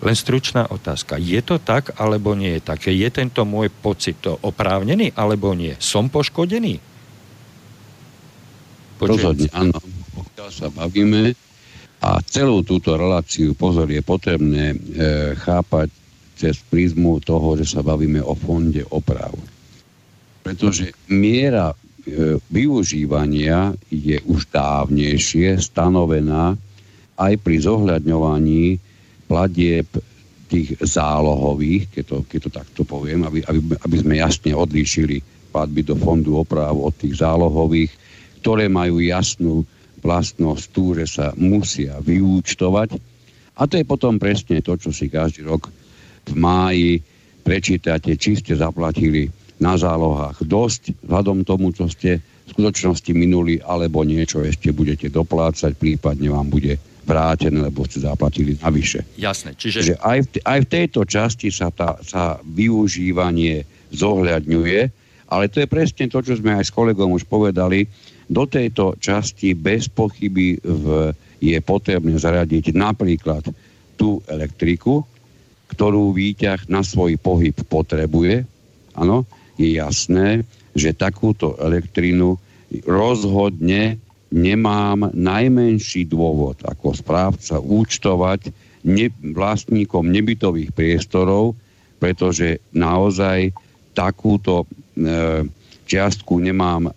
[0.03, 1.15] Len stručná otázka.
[1.15, 2.91] Je to tak, alebo nie je také?
[2.91, 5.71] Je tento môj pocit to oprávnený, alebo nie?
[5.79, 6.79] Som poškodený?
[8.99, 9.75] Rozhodne, áno
[10.15, 11.35] pokiaľ sa bavíme
[12.03, 14.77] a celú túto reláciu, pozor, je potrebné e,
[15.39, 15.89] chápať
[16.35, 19.31] cez prízmu toho, že sa bavíme o fonde oprav.
[20.43, 21.75] Pretože miera e,
[22.51, 26.59] využívania je už dávnejšie stanovená
[27.15, 28.77] aj pri zohľadňovaní
[29.25, 29.87] platieb
[30.45, 35.81] tých zálohových, keď to, keď to takto poviem, aby, aby, aby sme jasne odlíšili platby
[35.81, 37.91] do fondu oprav od tých zálohových,
[38.43, 39.65] ktoré majú jasnú
[40.05, 42.93] vlastnosť tú, že sa musia vyúčtovať.
[43.57, 45.73] A to je potom presne to, čo si každý rok
[46.29, 47.01] v máji
[47.41, 54.05] prečítate, či ste zaplatili na zálohách dosť, vzhľadom tomu, čo ste v skutočnosti minuli, alebo
[54.05, 59.05] niečo ešte budete doplácať, prípadne vám bude vrátené, lebo ste zaplatili navyše.
[59.15, 59.93] Jasné, čiže...
[59.93, 63.63] Že aj, v, aj v tejto časti sa, tá, sa využívanie
[63.93, 64.79] zohľadňuje,
[65.29, 67.85] ale to je presne to, čo sme aj s kolegom už povedali,
[68.25, 73.45] do tejto časti bez pochyby v, je potrebné zaradiť napríklad
[73.95, 75.05] tú elektriku,
[75.69, 78.45] ktorú výťah na svoj pohyb potrebuje.
[78.97, 79.29] Áno,
[79.61, 80.41] je jasné,
[80.73, 82.37] že takúto elektrínu
[82.85, 84.01] rozhodne
[84.35, 88.51] nemám najmenší dôvod ako správca účtovať
[88.83, 91.55] ne, vlastníkom nebytových priestorov,
[92.03, 93.55] pretože naozaj
[93.95, 94.67] takúto
[94.99, 95.47] e,
[95.87, 96.91] čiastku nemám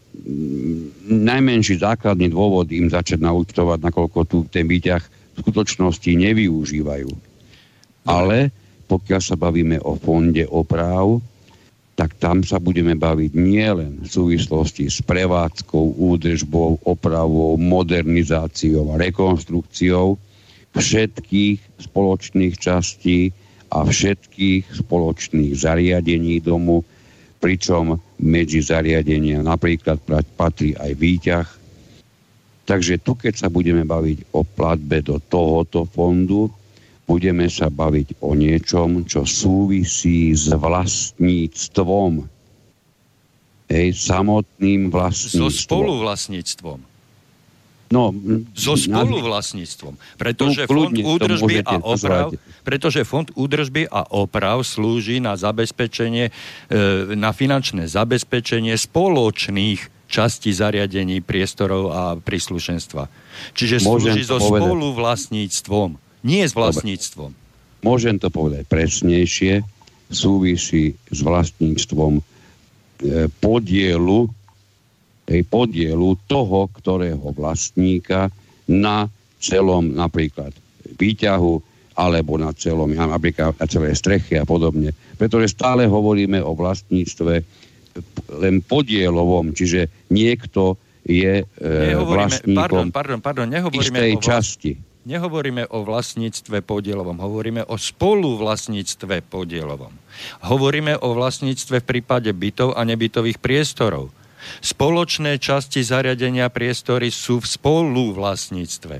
[1.08, 7.10] najmenší základný dôvod im začať naúčtovať, nakoľko tu ten výťah v skutočnosti nevyužívajú.
[8.10, 8.50] Ale
[8.90, 11.22] pokiaľ sa bavíme o fonde oprav,
[11.98, 20.14] tak tam sa budeme baviť nielen v súvislosti s prevádzkou, údržbou, opravou, modernizáciou a rekonstrukciou
[20.78, 21.58] všetkých
[21.90, 23.34] spoločných častí
[23.74, 26.86] a všetkých spoločných zariadení domu,
[27.42, 29.98] pričom medzi zariadenia napríklad
[30.38, 31.48] patrí aj výťah.
[32.62, 36.46] Takže tu, keď sa budeme baviť o platbe do tohoto fondu,
[37.08, 42.28] budeme sa baviť o niečom, čo súvisí s vlastníctvom.
[43.68, 45.48] Hej, samotným vlastníctvom.
[45.48, 46.78] So spoluvlastníctvom.
[47.88, 48.12] No,
[48.52, 49.96] so spoluvlastníctvom.
[50.20, 56.32] Pretože fond údržby a oprav, pretože fond údržby a oprav slúži na zabezpečenie, e,
[57.16, 63.08] na finančné zabezpečenie spoločných častí zariadení, priestorov a príslušenstva.
[63.56, 67.30] Čiže slúži so spoluvlastníctvom, nie s vlastníctvom.
[67.82, 69.62] Môžem to povedať presnejšie,
[70.08, 72.22] súvisí s vlastníctvom e,
[73.38, 74.26] podielu
[75.28, 78.32] tej podielu toho, ktorého vlastníka
[78.64, 80.56] na celom napríklad
[80.96, 81.60] výťahu
[81.98, 84.96] alebo na celom, napríklad na celej strechy a podobne.
[85.20, 87.44] Pretože stále hovoríme o vlastníctve
[88.40, 94.72] len podielovom, čiže niekto je e, vlastníkom pardon, pardon, pardon, istej o časti.
[95.06, 99.94] Nehovoríme o vlastníctve podielovom, hovoríme o spoluvlastníctve podielovom.
[100.42, 104.10] Hovoríme o vlastníctve v prípade bytov a nebytových priestorov.
[104.58, 108.96] Spoločné časti zariadenia priestory sú v spoluvlastníctve.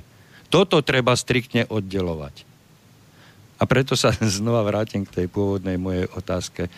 [0.48, 2.46] Toto treba striktne oddelovať.
[3.58, 6.68] A preto sa znova vrátim k tej pôvodnej mojej otázke.
[6.68, 6.70] E,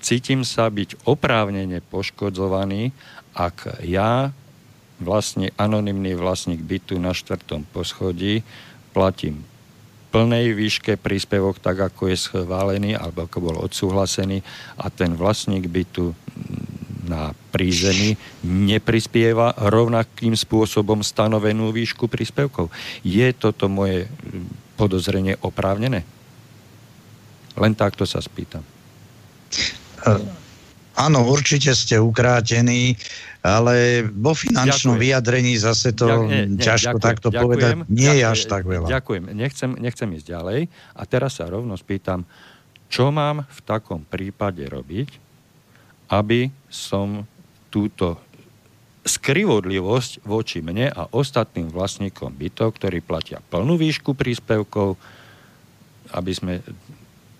[0.00, 2.94] cítim sa byť oprávnene poškodzovaný,
[3.36, 4.32] ak ja,
[5.00, 8.40] vlastne anonymný vlastník bytu na štvrtom poschodí,
[8.96, 9.44] platím
[10.16, 14.40] plnej výške príspevok, tak ako je schválený alebo ako bol odsúhlasený
[14.80, 16.16] a ten vlastník bytu
[17.04, 22.72] na prízemí neprispieva rovnakým spôsobom stanovenú výšku príspevkov.
[23.04, 24.08] Je toto moje
[24.80, 26.02] podozrenie oprávnené?
[27.56, 28.64] Len takto sa spýtam.
[30.96, 32.96] Áno, určite ste ukrátení,
[33.46, 35.04] ale vo finančnom Ďakujem.
[35.06, 37.72] vyjadrení zase to Ďak- nie, nie, ťažko ďakujem, takto ďakujem, povedať.
[37.86, 38.86] Nie je ďakujem, až tak veľa.
[38.90, 39.22] Ďakujem.
[39.30, 40.60] Nechcem, nechcem ísť ďalej.
[40.98, 42.26] A teraz sa rovno spýtam,
[42.90, 45.08] čo mám v takom prípade robiť,
[46.10, 47.22] aby som
[47.70, 48.18] túto
[49.06, 54.98] skrivodlivosť voči mne a ostatným vlastníkom bytov, ktorí platia plnú výšku príspevkov,
[56.10, 56.58] aby sme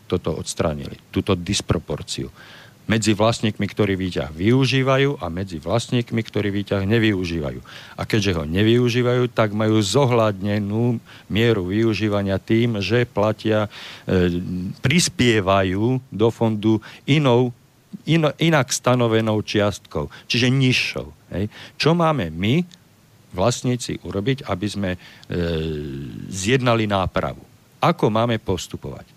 [0.07, 2.31] toto odstránili, túto disproporciu
[2.87, 7.61] medzi vlastníkmi, ktorí výťah využívajú a medzi vlastníkmi, ktorí výťah nevyužívajú.
[7.99, 13.67] A keďže ho nevyužívajú, tak majú zohľadnenú mieru využívania tým, že platia,
[14.07, 14.39] e,
[14.79, 16.79] prispievajú do fondu
[17.11, 17.51] inou,
[18.07, 21.09] ino, inak stanovenou čiastkou, čiže nižšou.
[21.35, 21.51] Hej.
[21.75, 22.63] Čo máme my,
[23.35, 24.99] vlastníci, urobiť, aby sme e,
[26.31, 27.43] zjednali nápravu?
[27.83, 29.17] Ako máme postupovať?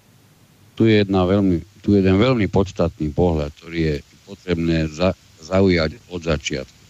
[0.80, 1.60] tu je, jedna veľmi,
[1.90, 3.96] tu je jeden veľmi podstatný pohľad, ktorý je
[4.30, 6.82] potrebné za, zaujať od začiatku.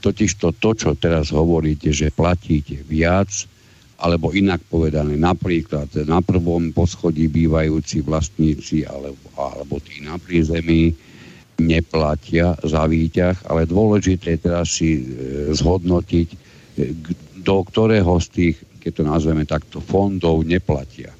[0.00, 3.28] Totiž to, čo teraz hovoríte, že platíte viac,
[4.00, 10.96] alebo inak povedané, napríklad na prvom poschodí bývajúci vlastníci alebo, alebo tí na prízemí
[11.60, 16.36] neplatia za výťah, ale dôležité je teraz si e, zhodnotiť, e,
[17.44, 21.12] do ktorého z tých, keď to nazveme takto, fondov neplatia.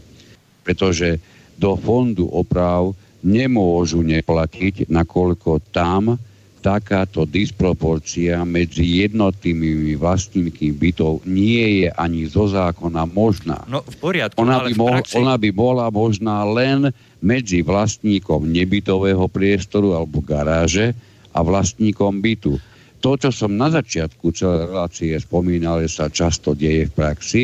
[0.64, 2.93] Pretože do fondu oprav
[3.24, 6.20] nemôžu neplatiť, nakoľko tam
[6.64, 13.68] takáto disproporcia medzi jednotými vlastníkmi bytov nie je ani zo zákona možná.
[13.68, 15.14] No v poriadku, Ona by, v mohla, praxi...
[15.20, 16.89] ona by bola možná len
[17.20, 20.97] medzi vlastníkom nebytového priestoru alebo garáže
[21.36, 22.56] a vlastníkom bytu.
[23.05, 27.43] To, čo som na začiatku celej relácie spomínal, že sa často deje v praxi,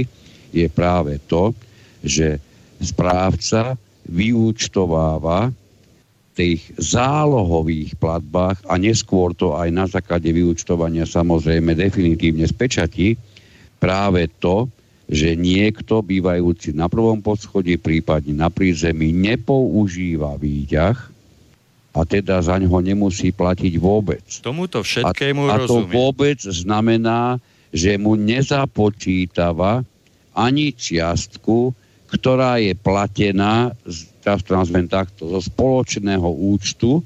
[0.49, 1.53] je práve to,
[2.01, 2.41] že
[2.81, 3.77] správca
[4.09, 5.53] vyúčtováva
[6.39, 13.19] tých zálohových platbách a neskôr to aj na základe vyúčtovania samozrejme definitívne spečatí
[13.77, 14.71] práve to,
[15.11, 20.97] že niekto bývajúci na prvom poschodí, prípadne na prízemí, nepoužíva výťah
[21.91, 24.23] a teda za ňo nemusí platiť vôbec.
[24.39, 25.91] Tomuto A, všetkému a to rozumiem.
[25.91, 27.43] vôbec znamená,
[27.75, 29.83] že mu nezapočítava
[30.31, 31.75] ani čiastku,
[32.11, 33.71] ktorá je platená,
[34.21, 37.01] teraz to nazvem takto, zo spoločného účtu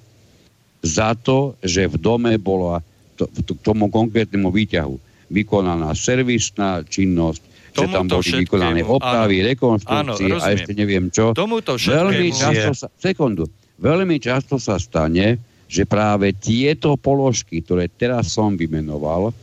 [0.85, 2.81] za to, že v dome bola
[3.17, 4.97] to, k tomu konkrétnemu výťahu
[5.33, 7.41] vykonaná servisná činnosť,
[7.75, 9.49] že tam boli vykonané všetkému, opravy, áno.
[9.51, 11.33] rekonštrukcie Áno, a ešte neviem čo.
[11.33, 13.49] Tomuto Veľmi často sa, sekundu,
[13.81, 19.35] veľmi často sa stane, že práve tieto položky, ktoré teraz som vymenoval,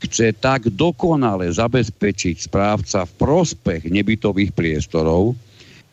[0.00, 5.36] chce tak dokonale zabezpečiť správca v prospech nebytových priestorov,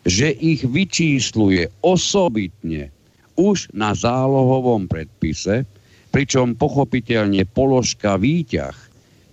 [0.07, 2.87] že ich vyčísluje osobitne
[3.35, 5.67] už na zálohovom predpise,
[6.09, 8.73] pričom pochopiteľne položka výťah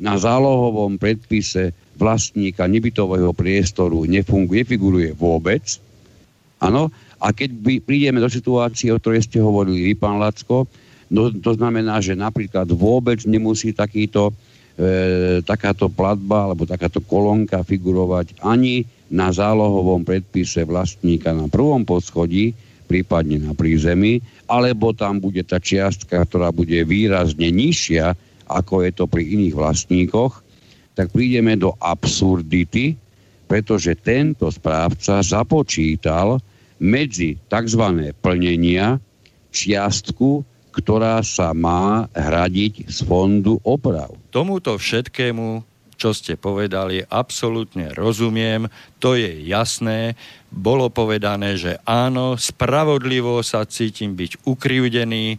[0.03, 5.63] na zálohovom predpise vlastníka nebytového priestoru nefunguje, nefiguruje vôbec.
[6.59, 6.91] Áno,
[7.23, 10.67] a keď by prídeme do situácie, o ktorej ste hovorili vy, pán Lacko,
[11.09, 14.35] no, to znamená, že napríklad vôbec nemusí takýto,
[14.75, 22.57] e, takáto platba alebo takáto kolónka figurovať ani na zálohovom predpise vlastníka na prvom poschodí,
[22.91, 24.21] prípadne na prízemí,
[24.51, 28.13] alebo tam bude tá čiastka, ktorá bude výrazne nižšia,
[28.51, 30.45] ako je to pri iných vlastníkoch,
[30.95, 32.95] tak prídeme do absurdity,
[33.49, 36.39] pretože tento správca započítal
[36.81, 38.13] medzi tzv.
[38.21, 39.01] plnenia
[39.55, 40.43] čiastku,
[40.75, 44.11] ktorá sa má hradiť z fondu oprav.
[44.35, 45.63] Tomuto všetkému,
[45.95, 48.67] čo ste povedali, absolútne rozumiem,
[48.99, 50.19] to je jasné.
[50.51, 55.39] Bolo povedané, že áno, spravodlivo sa cítim byť ukrivdený,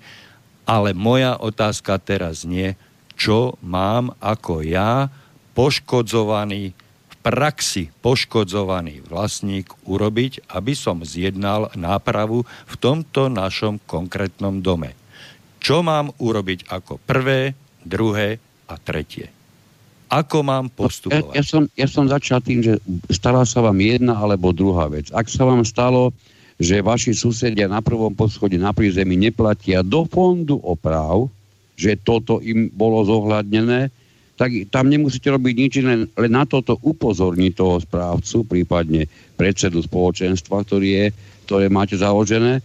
[0.63, 2.79] ale moja otázka teraz nie,
[3.19, 5.11] čo mám ako ja,
[5.51, 6.71] poškodzovaný,
[7.25, 15.04] praxi poškodzovaný vlastník urobiť, aby som zjednal nápravu v tomto našom konkrétnom dome.
[15.65, 18.37] Čo mám urobiť ako prvé, druhé
[18.69, 19.33] a tretie?
[20.13, 21.33] Ako mám Ja, postupovať?
[21.33, 22.77] ja, som, ja som začal tým, že
[23.09, 25.09] stala sa vám jedna alebo druhá vec.
[25.09, 26.13] Ak sa vám stalo,
[26.61, 31.33] že vaši susedia na prvom poschode na prízemí neplatia do fondu oprav,
[31.73, 33.89] že toto im bolo zohľadnené,
[34.37, 40.61] tak tam nemusíte robiť nič iné, len na toto upozorniť toho správcu, prípadne predsedu spoločenstva,
[40.61, 41.05] ktorý je,
[41.49, 42.61] ktoré máte založené,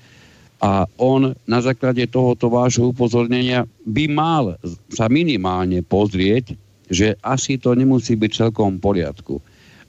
[0.60, 4.44] A on na základe tohoto vášho upozornenia by mal
[4.92, 6.52] sa minimálne pozrieť,
[6.90, 9.34] že asi to nemusí byť celkom v poriadku.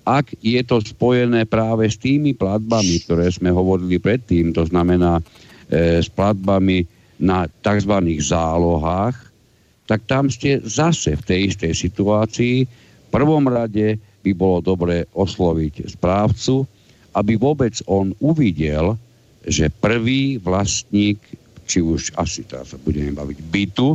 [0.08, 5.24] Ak je to spojené práve s tými platbami, ktoré sme hovorili predtým, to znamená e,
[6.02, 6.88] s platbami
[7.22, 7.96] na tzv.
[8.18, 9.14] zálohách,
[9.86, 12.56] tak tam ste zase v tej istej situácii.
[12.66, 16.64] V prvom rade by bolo dobre osloviť správcu,
[17.12, 18.96] aby vôbec on uvidel,
[19.46, 21.18] že prvý vlastník,
[21.66, 23.90] či už asi teraz sa budeme baviť, bytu,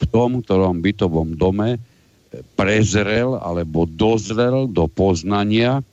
[0.00, 1.76] v tom, ktorom bytovom dome
[2.56, 5.84] prezrel alebo dozrel do poznania,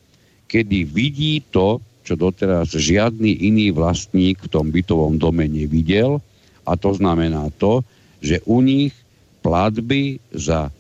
[0.47, 6.23] kedy vidí to, čo doteraz žiadny iný vlastník v tom bytovom dome nevidel,
[6.64, 7.84] a to znamená to,
[8.23, 8.95] že u nich
[9.43, 10.72] platby za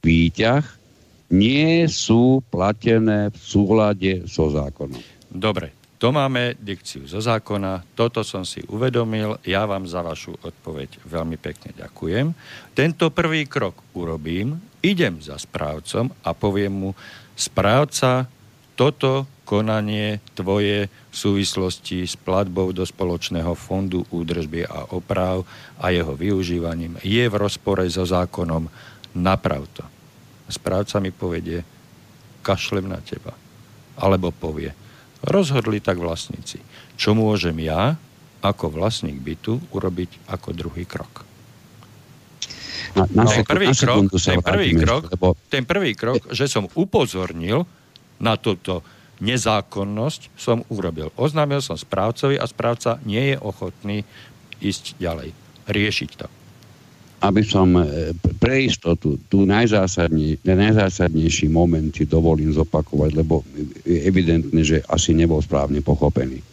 [0.00, 0.64] výťah
[1.28, 5.02] nie sú platené v súlade so zákonom.
[5.28, 11.00] Dobre, to máme dikciu zo zákona, toto som si uvedomil, ja vám za vašu odpoveď
[11.08, 12.36] veľmi pekne ďakujem.
[12.76, 16.90] Tento prvý krok urobím, idem za správcom a poviem mu,
[17.32, 18.28] správca,
[18.76, 25.48] toto konanie tvoje v súvislosti s platbou do spoločného fondu údržby a oprav
[25.80, 28.68] a jeho využívaním je v rozpore so zákonom,
[29.16, 29.86] naprav to.
[30.50, 31.64] Správca mi povedie,
[32.44, 33.32] kašlem na teba.
[33.96, 34.76] Alebo povie,
[35.26, 36.62] Rozhodli tak vlastníci.
[36.94, 37.98] Čo môžem ja,
[38.40, 41.26] ako vlastník bytu, urobiť ako druhý krok?
[42.94, 45.26] Na, na ten prvý, krok, ten, prvý krok, lebo...
[45.52, 47.68] ten prvý krok, že som upozornil
[48.16, 48.80] na túto
[49.20, 51.12] nezákonnosť, som urobil.
[51.18, 54.08] Oznámil som správcovi a správca nie je ochotný
[54.64, 55.36] ísť ďalej,
[55.68, 56.26] riešiť to
[57.24, 63.40] aby som e, pre istotu tu najzásadne, najzásadnejší moment si dovolím zopakovať, lebo
[63.88, 66.44] je evidentné, že asi nebol správne pochopený.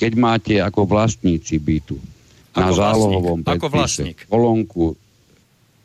[0.00, 2.00] Keď máte ako vlastníci bytu
[2.56, 4.18] na ako zálohovom vlastník, ako vlastník.
[4.26, 4.84] kolónku,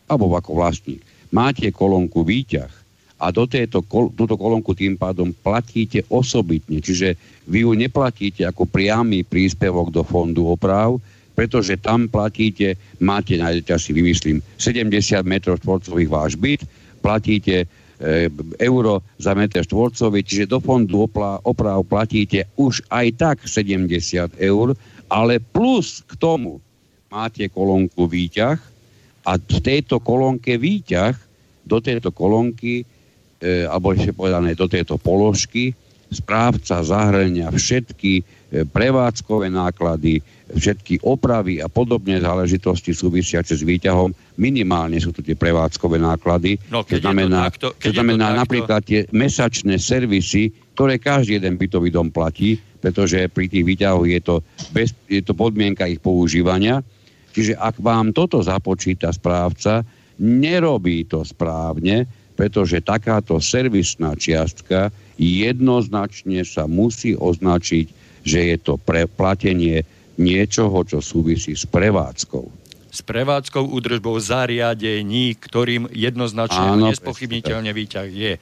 [0.08, 2.72] alebo ako vlastník, máte kolónku výťah
[3.18, 7.18] a do tejto, túto kolónku tým pádom platíte osobitne, čiže
[7.50, 10.96] vy ju neplatíte ako priamy príspevok do fondu oprav,
[11.38, 16.66] pretože tam platíte, máte, nájdete asi vymyslím, 70 m štvorcových váš byt,
[17.06, 17.66] platíte e,
[18.58, 21.06] euro za meter štvorcový, čiže do fondu
[21.46, 24.74] oprav platíte už aj tak 70 eur,
[25.14, 26.58] ale plus k tomu
[27.14, 28.58] máte kolónku výťah
[29.30, 31.14] a v tejto kolónke výťah,
[31.68, 35.78] do tejto kolónky, e, alebo ešte povedané do tejto položky,
[36.10, 38.24] správca zahrania všetky e,
[38.66, 44.15] prevádzkové náklady, všetky opravy a podobné záležitosti súvisiace s výťahom.
[44.40, 46.56] Minimálne sú to tie prevádzkové náklady.
[46.72, 51.60] No, to znamená, to takto, to znamená to napríklad tie mesačné servisy, ktoré každý jeden
[51.60, 54.36] bytový dom platí, pretože pri tých výťahoch je to,
[54.72, 56.80] bez, je to podmienka ich používania.
[57.36, 59.84] Čiže ak vám toto započíta správca,
[60.22, 62.07] nerobí to správne,
[62.38, 67.86] pretože takáto servisná čiastka jednoznačne sa musí označiť,
[68.22, 69.82] že je to preplatenie
[70.18, 72.68] niečoho, čo súvisí s prevádzkou
[72.98, 78.34] s prevádzkou údržbou zariadení, ktorým jednoznačne Áno, nespochybniteľne výťah je.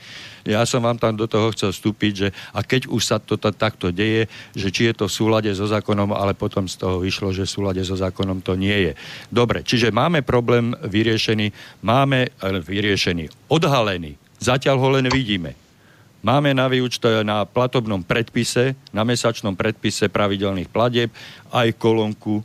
[0.48, 3.92] Ja som vám tam do toho chcel vstúpiť, že a keď už sa to takto
[3.92, 7.44] deje, že či je to v súlade so zákonom, ale potom z toho vyšlo, že
[7.44, 8.92] v súlade so zákonom to nie je.
[9.28, 11.52] Dobre, čiže máme problém vyriešený,
[11.84, 15.65] máme vyriešený, odhalený, zatiaľ ho len vidíme.
[16.26, 21.14] Máme na výučto na platobnom predpise, na mesačnom predpise pravidelných pladeb
[21.54, 22.42] aj kolónku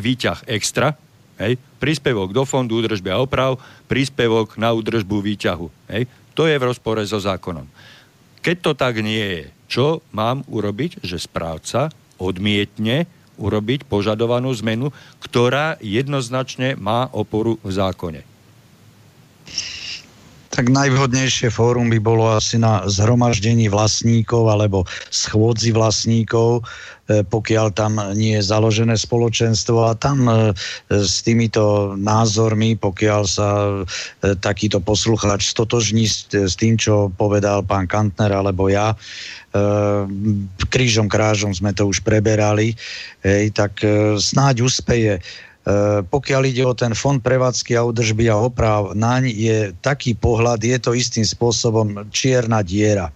[0.00, 0.96] výťah extra,
[1.36, 3.60] hej, príspevok do fondu údržby a oprav,
[3.92, 5.68] príspevok na údržbu výťahu.
[5.92, 6.08] Hej.
[6.32, 7.68] To je v rozpore so zákonom.
[8.40, 13.04] Keď to tak nie je, čo mám urobiť, že správca odmietne
[13.36, 18.20] urobiť požadovanú zmenu, ktorá jednoznačne má oporu v zákone
[20.60, 26.60] tak najvhodnejšie fórum by bolo asi na zhromaždení vlastníkov alebo schôdzi vlastníkov,
[27.08, 29.88] e, pokiaľ tam nie je založené spoločenstvo.
[29.88, 30.52] A tam e,
[30.92, 38.28] s týmito názormi, pokiaľ sa e, takýto poslucháč stotožní s tým, čo povedal pán Kantner
[38.28, 38.92] alebo ja,
[40.70, 42.78] krížom krážom sme to už preberali,
[43.50, 43.82] tak
[44.14, 45.18] snáď uspeje
[46.08, 50.78] pokiaľ ide o ten fond prevádzky a údržby a oprav, naň je taký pohľad, je
[50.80, 53.12] to istým spôsobom čierna diera.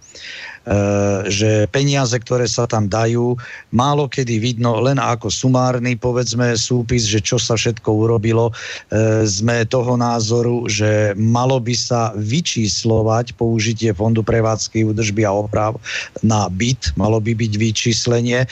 [1.29, 3.37] Že peniaze, ktoré sa tam dajú,
[3.69, 8.49] málo kedy vidno len ako sumárny, povedzme, súpis, že čo sa všetko urobilo.
[8.49, 15.77] E, sme toho názoru, že malo by sa vyčíslovať použitie Fondu prevádzky, údržby a oprav
[16.21, 18.45] na byt, malo by byť vyčíslenie.
[18.45, 18.47] E,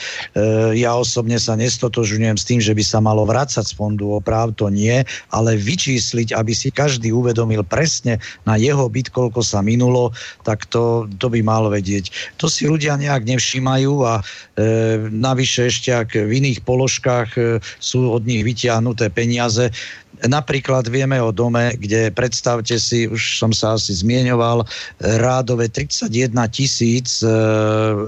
[0.78, 4.68] ja osobne sa nestotožňujem s tým, že by sa malo vrácať z Fondu oprav, to
[4.68, 10.12] nie, ale vyčísliť, aby si každý uvedomil presne na jeho byt, koľko sa minulo,
[10.44, 12.03] tak to, to by mal vedieť.
[12.40, 14.22] To si ľudia nejak nevšímajú a e,
[15.10, 17.42] navyše ešte ak v iných položkách e,
[17.78, 19.70] sú od nich vytiahnuté peniaze.
[20.22, 24.62] Napríklad vieme o dome, kde predstavte si, už som sa asi zmieňoval,
[25.20, 27.28] rádové 31 tisíc e,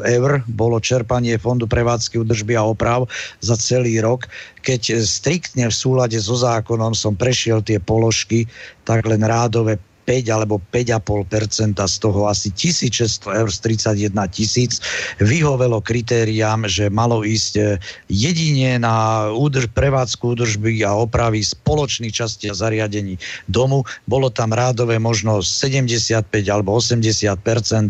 [0.06, 3.10] eur bolo čerpanie Fondu prevádzky údržby a oprav
[3.42, 4.30] za celý rok.
[4.62, 8.46] Keď striktne v súlade so zákonom som prešiel tie položky,
[8.86, 14.78] tak len rádové 5 alebo 5,5% z toho asi 1600 eur z 31 tisíc
[15.18, 17.62] vyhovelo kritériám, že malo ísť e,
[18.06, 23.18] jedine na údrž, prevádzku údržby a opravy spoločných častí a zariadení
[23.50, 23.82] domu.
[24.06, 27.86] Bolo tam rádové možno 75 alebo 80 e,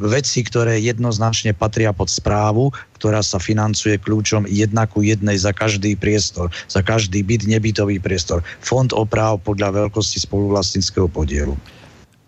[0.00, 2.72] veci, ktoré jednoznačne patria pod správu,
[3.02, 8.46] ktorá sa financuje kľúčom jedna ku jednej za každý priestor, za každý byt, nebytový priestor.
[8.62, 11.58] Fond oprav podľa veľkosti spoluvlastníckého podielu.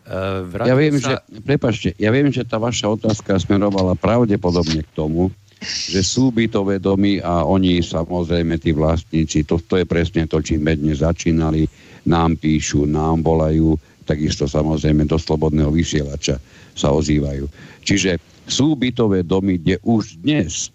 [0.04, 1.22] Uh, ja viem, sa...
[1.22, 5.30] že, prepačte, ja viem, že tá vaša otázka smerovala pravdepodobne k tomu,
[5.64, 10.66] že sú bytové domy a oni samozrejme, tí vlastníci, to, to je presne to, čím
[10.66, 11.70] dnes začínali,
[12.04, 16.36] nám píšu, nám volajú, takisto samozrejme do slobodného vysielača
[16.76, 17.48] sa ozývajú.
[17.80, 20.68] Čiže sú bytové domy, kde už dnes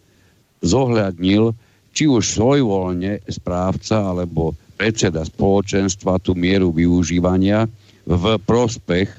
[0.65, 1.53] zohľadnil
[1.93, 7.67] či už svojvoľne správca alebo predseda spoločenstva tú mieru využívania
[8.07, 9.09] v prospech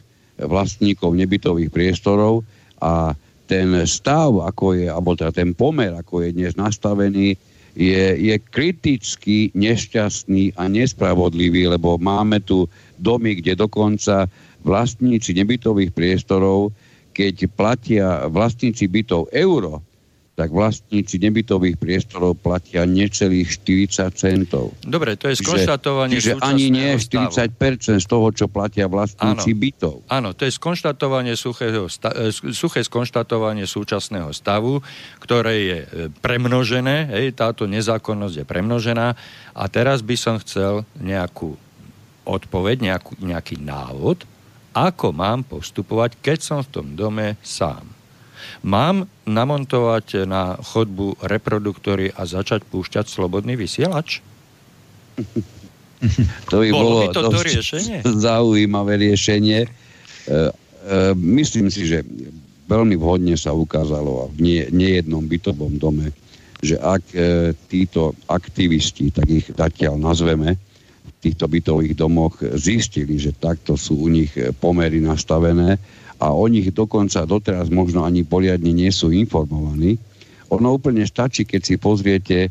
[0.41, 2.43] vlastníkov nebytových priestorov
[2.81, 3.13] a
[3.45, 7.35] ten stav, ako je, alebo teda ten pomer, ako je dnes nastavený,
[7.75, 14.31] je, je kriticky nešťastný a nespravodlivý, lebo máme tu domy, kde dokonca
[14.63, 16.71] vlastníci nebytových priestorov
[17.11, 19.83] keď platia vlastníci bytov euro,
[20.41, 24.73] tak vlastníci nebytových priestorov platia necelých 40 centov.
[24.81, 29.61] Dobre, to je skonštatovanie čiže, čiže ani nie 40% z toho, čo platia vlastníci áno,
[29.61, 29.95] bytov.
[30.09, 34.81] Áno, to je skonštatovanie suchého, e, suché skonštatovanie súčasného stavu,
[35.21, 35.87] ktoré je e,
[36.25, 39.13] premnožené, hej, táto nezákonnosť je premnožená
[39.53, 41.53] a teraz by som chcel nejakú
[42.25, 44.25] odpoveď, nejakú, nejaký návod,
[44.75, 47.83] ako mám postupovať, keď som v tom dome sám.
[48.61, 54.21] Mám namontovať na chodbu reproduktory a začať púšťať slobodný vysielač?
[56.49, 58.01] To by bolo, bolo by to, to riešenie?
[58.01, 59.69] zaujímavé riešenie.
[59.69, 62.01] E, e, myslím si, že
[62.65, 66.17] veľmi vhodne sa ukázalo v nie, nejednom bytovom dome,
[66.65, 70.57] že ak e, títo aktivisti, tak ich zatiaľ nazveme,
[71.21, 75.77] týchto bytových domoch zistili, že takto sú u nich pomery nastavené
[76.21, 79.97] a o nich dokonca doteraz možno ani poriadne nie sú informovaní.
[80.53, 82.51] Ono úplne stačí, keď si pozriete, e,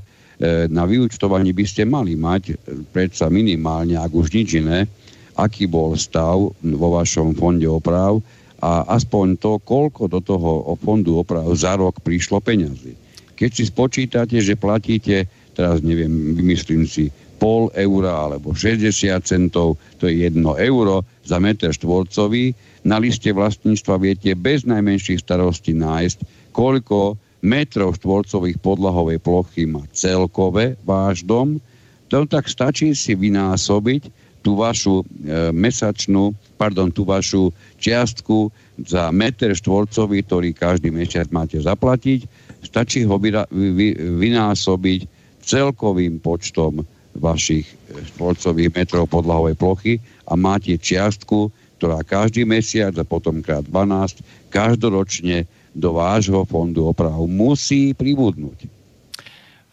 [0.71, 2.53] na vyučtovaní by ste mali mať e,
[2.89, 4.89] predsa minimálne, ak už nič iné,
[5.37, 8.17] aký bol stav vo vašom fonde oprav
[8.59, 12.97] a aspoň to, koľko do toho fondu oprav za rok prišlo peňazí.
[13.39, 17.07] Keď si spočítate, že platíte, teraz neviem, vymyslím si,
[17.39, 18.91] pol eura alebo 60
[19.23, 22.51] centov, to je 1 euro za meter štvorcový.
[22.83, 30.75] Na liste vlastníctva viete bez najmenších starostí nájsť, koľko metrov štvorcových podlahovej plochy má celkové
[30.83, 31.63] váš dom.
[32.11, 38.51] To tak stačí si vynásobiť tú vašu e, mesačnú, pardon, tú vašu čiastku
[38.87, 42.23] za meter štvorcový, ktorý každý mesiac máte zaplatiť.
[42.63, 43.87] Stačí ho vy, vy,
[44.19, 45.01] vynásobiť
[45.43, 46.83] celkovým počtom
[47.19, 47.67] vašich
[48.15, 49.93] štvorcových metrov podlahovej plochy
[50.25, 57.15] a máte čiastku, ktorá každý mesiac a potom krát 12 každoročne do vášho fondu oprav
[57.29, 58.67] musí pribudnúť.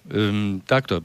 [0.06, 1.02] Um, takto,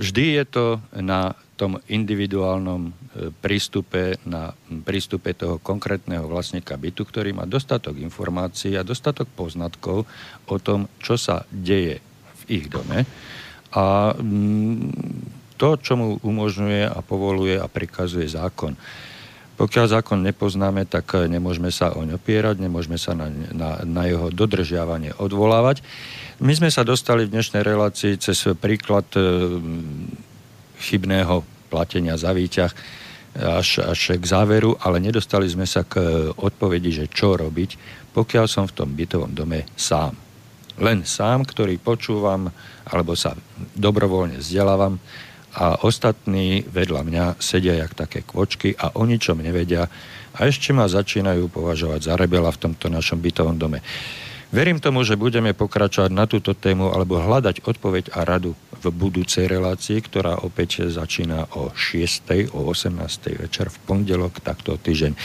[0.00, 0.66] vždy je to
[0.96, 2.92] na tom individuálnom e,
[3.30, 4.50] prístupe, na
[4.82, 10.02] prístupe toho konkrétneho vlastníka bytu, ktorý má dostatok informácií a dostatok poznatkov
[10.50, 12.02] o tom, čo sa deje
[12.42, 13.06] v ich dome.
[13.74, 14.14] A
[15.56, 18.74] to, čo mu umožňuje a povoluje a prikazuje zákon.
[19.54, 25.14] Pokiaľ zákon nepoznáme, tak nemôžeme sa oň opierať, nemôžeme sa na, na, na jeho dodržiavanie
[25.14, 25.78] odvolávať.
[26.42, 29.22] My sme sa dostali v dnešnej relácii cez príklad e,
[30.82, 32.74] chybného platenia za výťah.
[33.34, 35.98] až, až k záveru, ale nedostali sme sa k
[36.38, 37.78] odpovedi, že čo robiť,
[38.14, 40.14] pokiaľ som v tom bytovom dome sám.
[40.78, 42.50] Len sám, ktorý počúvam
[42.86, 43.34] alebo sa
[43.78, 44.98] dobrovoľne vzdelávam
[45.54, 49.86] a ostatní vedľa mňa sedia jak také kvočky a o ničom nevedia
[50.34, 53.80] a ešte ma začínajú považovať za rebela v tomto našom bytovom dome.
[54.54, 59.50] Verím tomu, že budeme pokračovať na túto tému alebo hľadať odpoveď a radu v budúcej
[59.50, 62.54] relácii, ktorá opäť začína o 6.
[62.54, 62.94] o 18.
[63.34, 65.18] večer v pondelok, takto týždeň.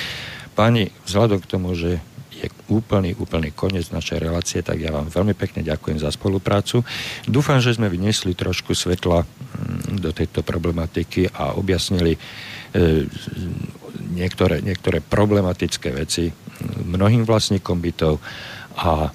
[0.57, 2.01] Páni, vzhľadom k tomu, že
[2.39, 6.81] je úplný, úplný koniec našej relácie, tak ja vám veľmi pekne ďakujem za spoluprácu.
[7.27, 12.19] Dúfam, že sme vyniesli trošku svetla mm, do tejto problematiky a objasnili e,
[14.15, 16.31] niektoré, niektoré problematické veci
[16.83, 18.19] mnohým vlastníkom bytov
[18.79, 19.11] a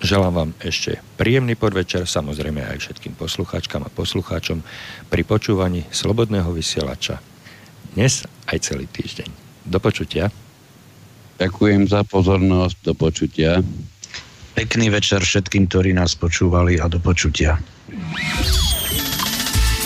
[0.00, 4.60] želám vám ešte príjemný podvečer, samozrejme aj všetkým poslucháčkam a poslucháčom
[5.08, 7.20] pri počúvaní Slobodného vysielača.
[7.96, 9.28] Dnes aj celý týždeň.
[9.66, 10.45] Do počutia.
[11.36, 13.60] Ďakujem za pozornosť, do počutia.
[14.56, 17.60] Pekný večer všetkým, ktorí nás počúvali a do počutia.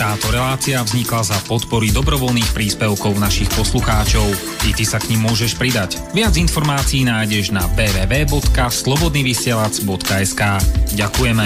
[0.01, 4.33] Táto relácia vznikla za podpory dobrovoľných príspevkov našich poslucháčov.
[4.65, 6.01] I ty sa k ním môžeš pridať.
[6.17, 10.41] Viac informácií nájdeš na www.slobodnyvysielac.sk
[10.97, 11.45] Ďakujeme.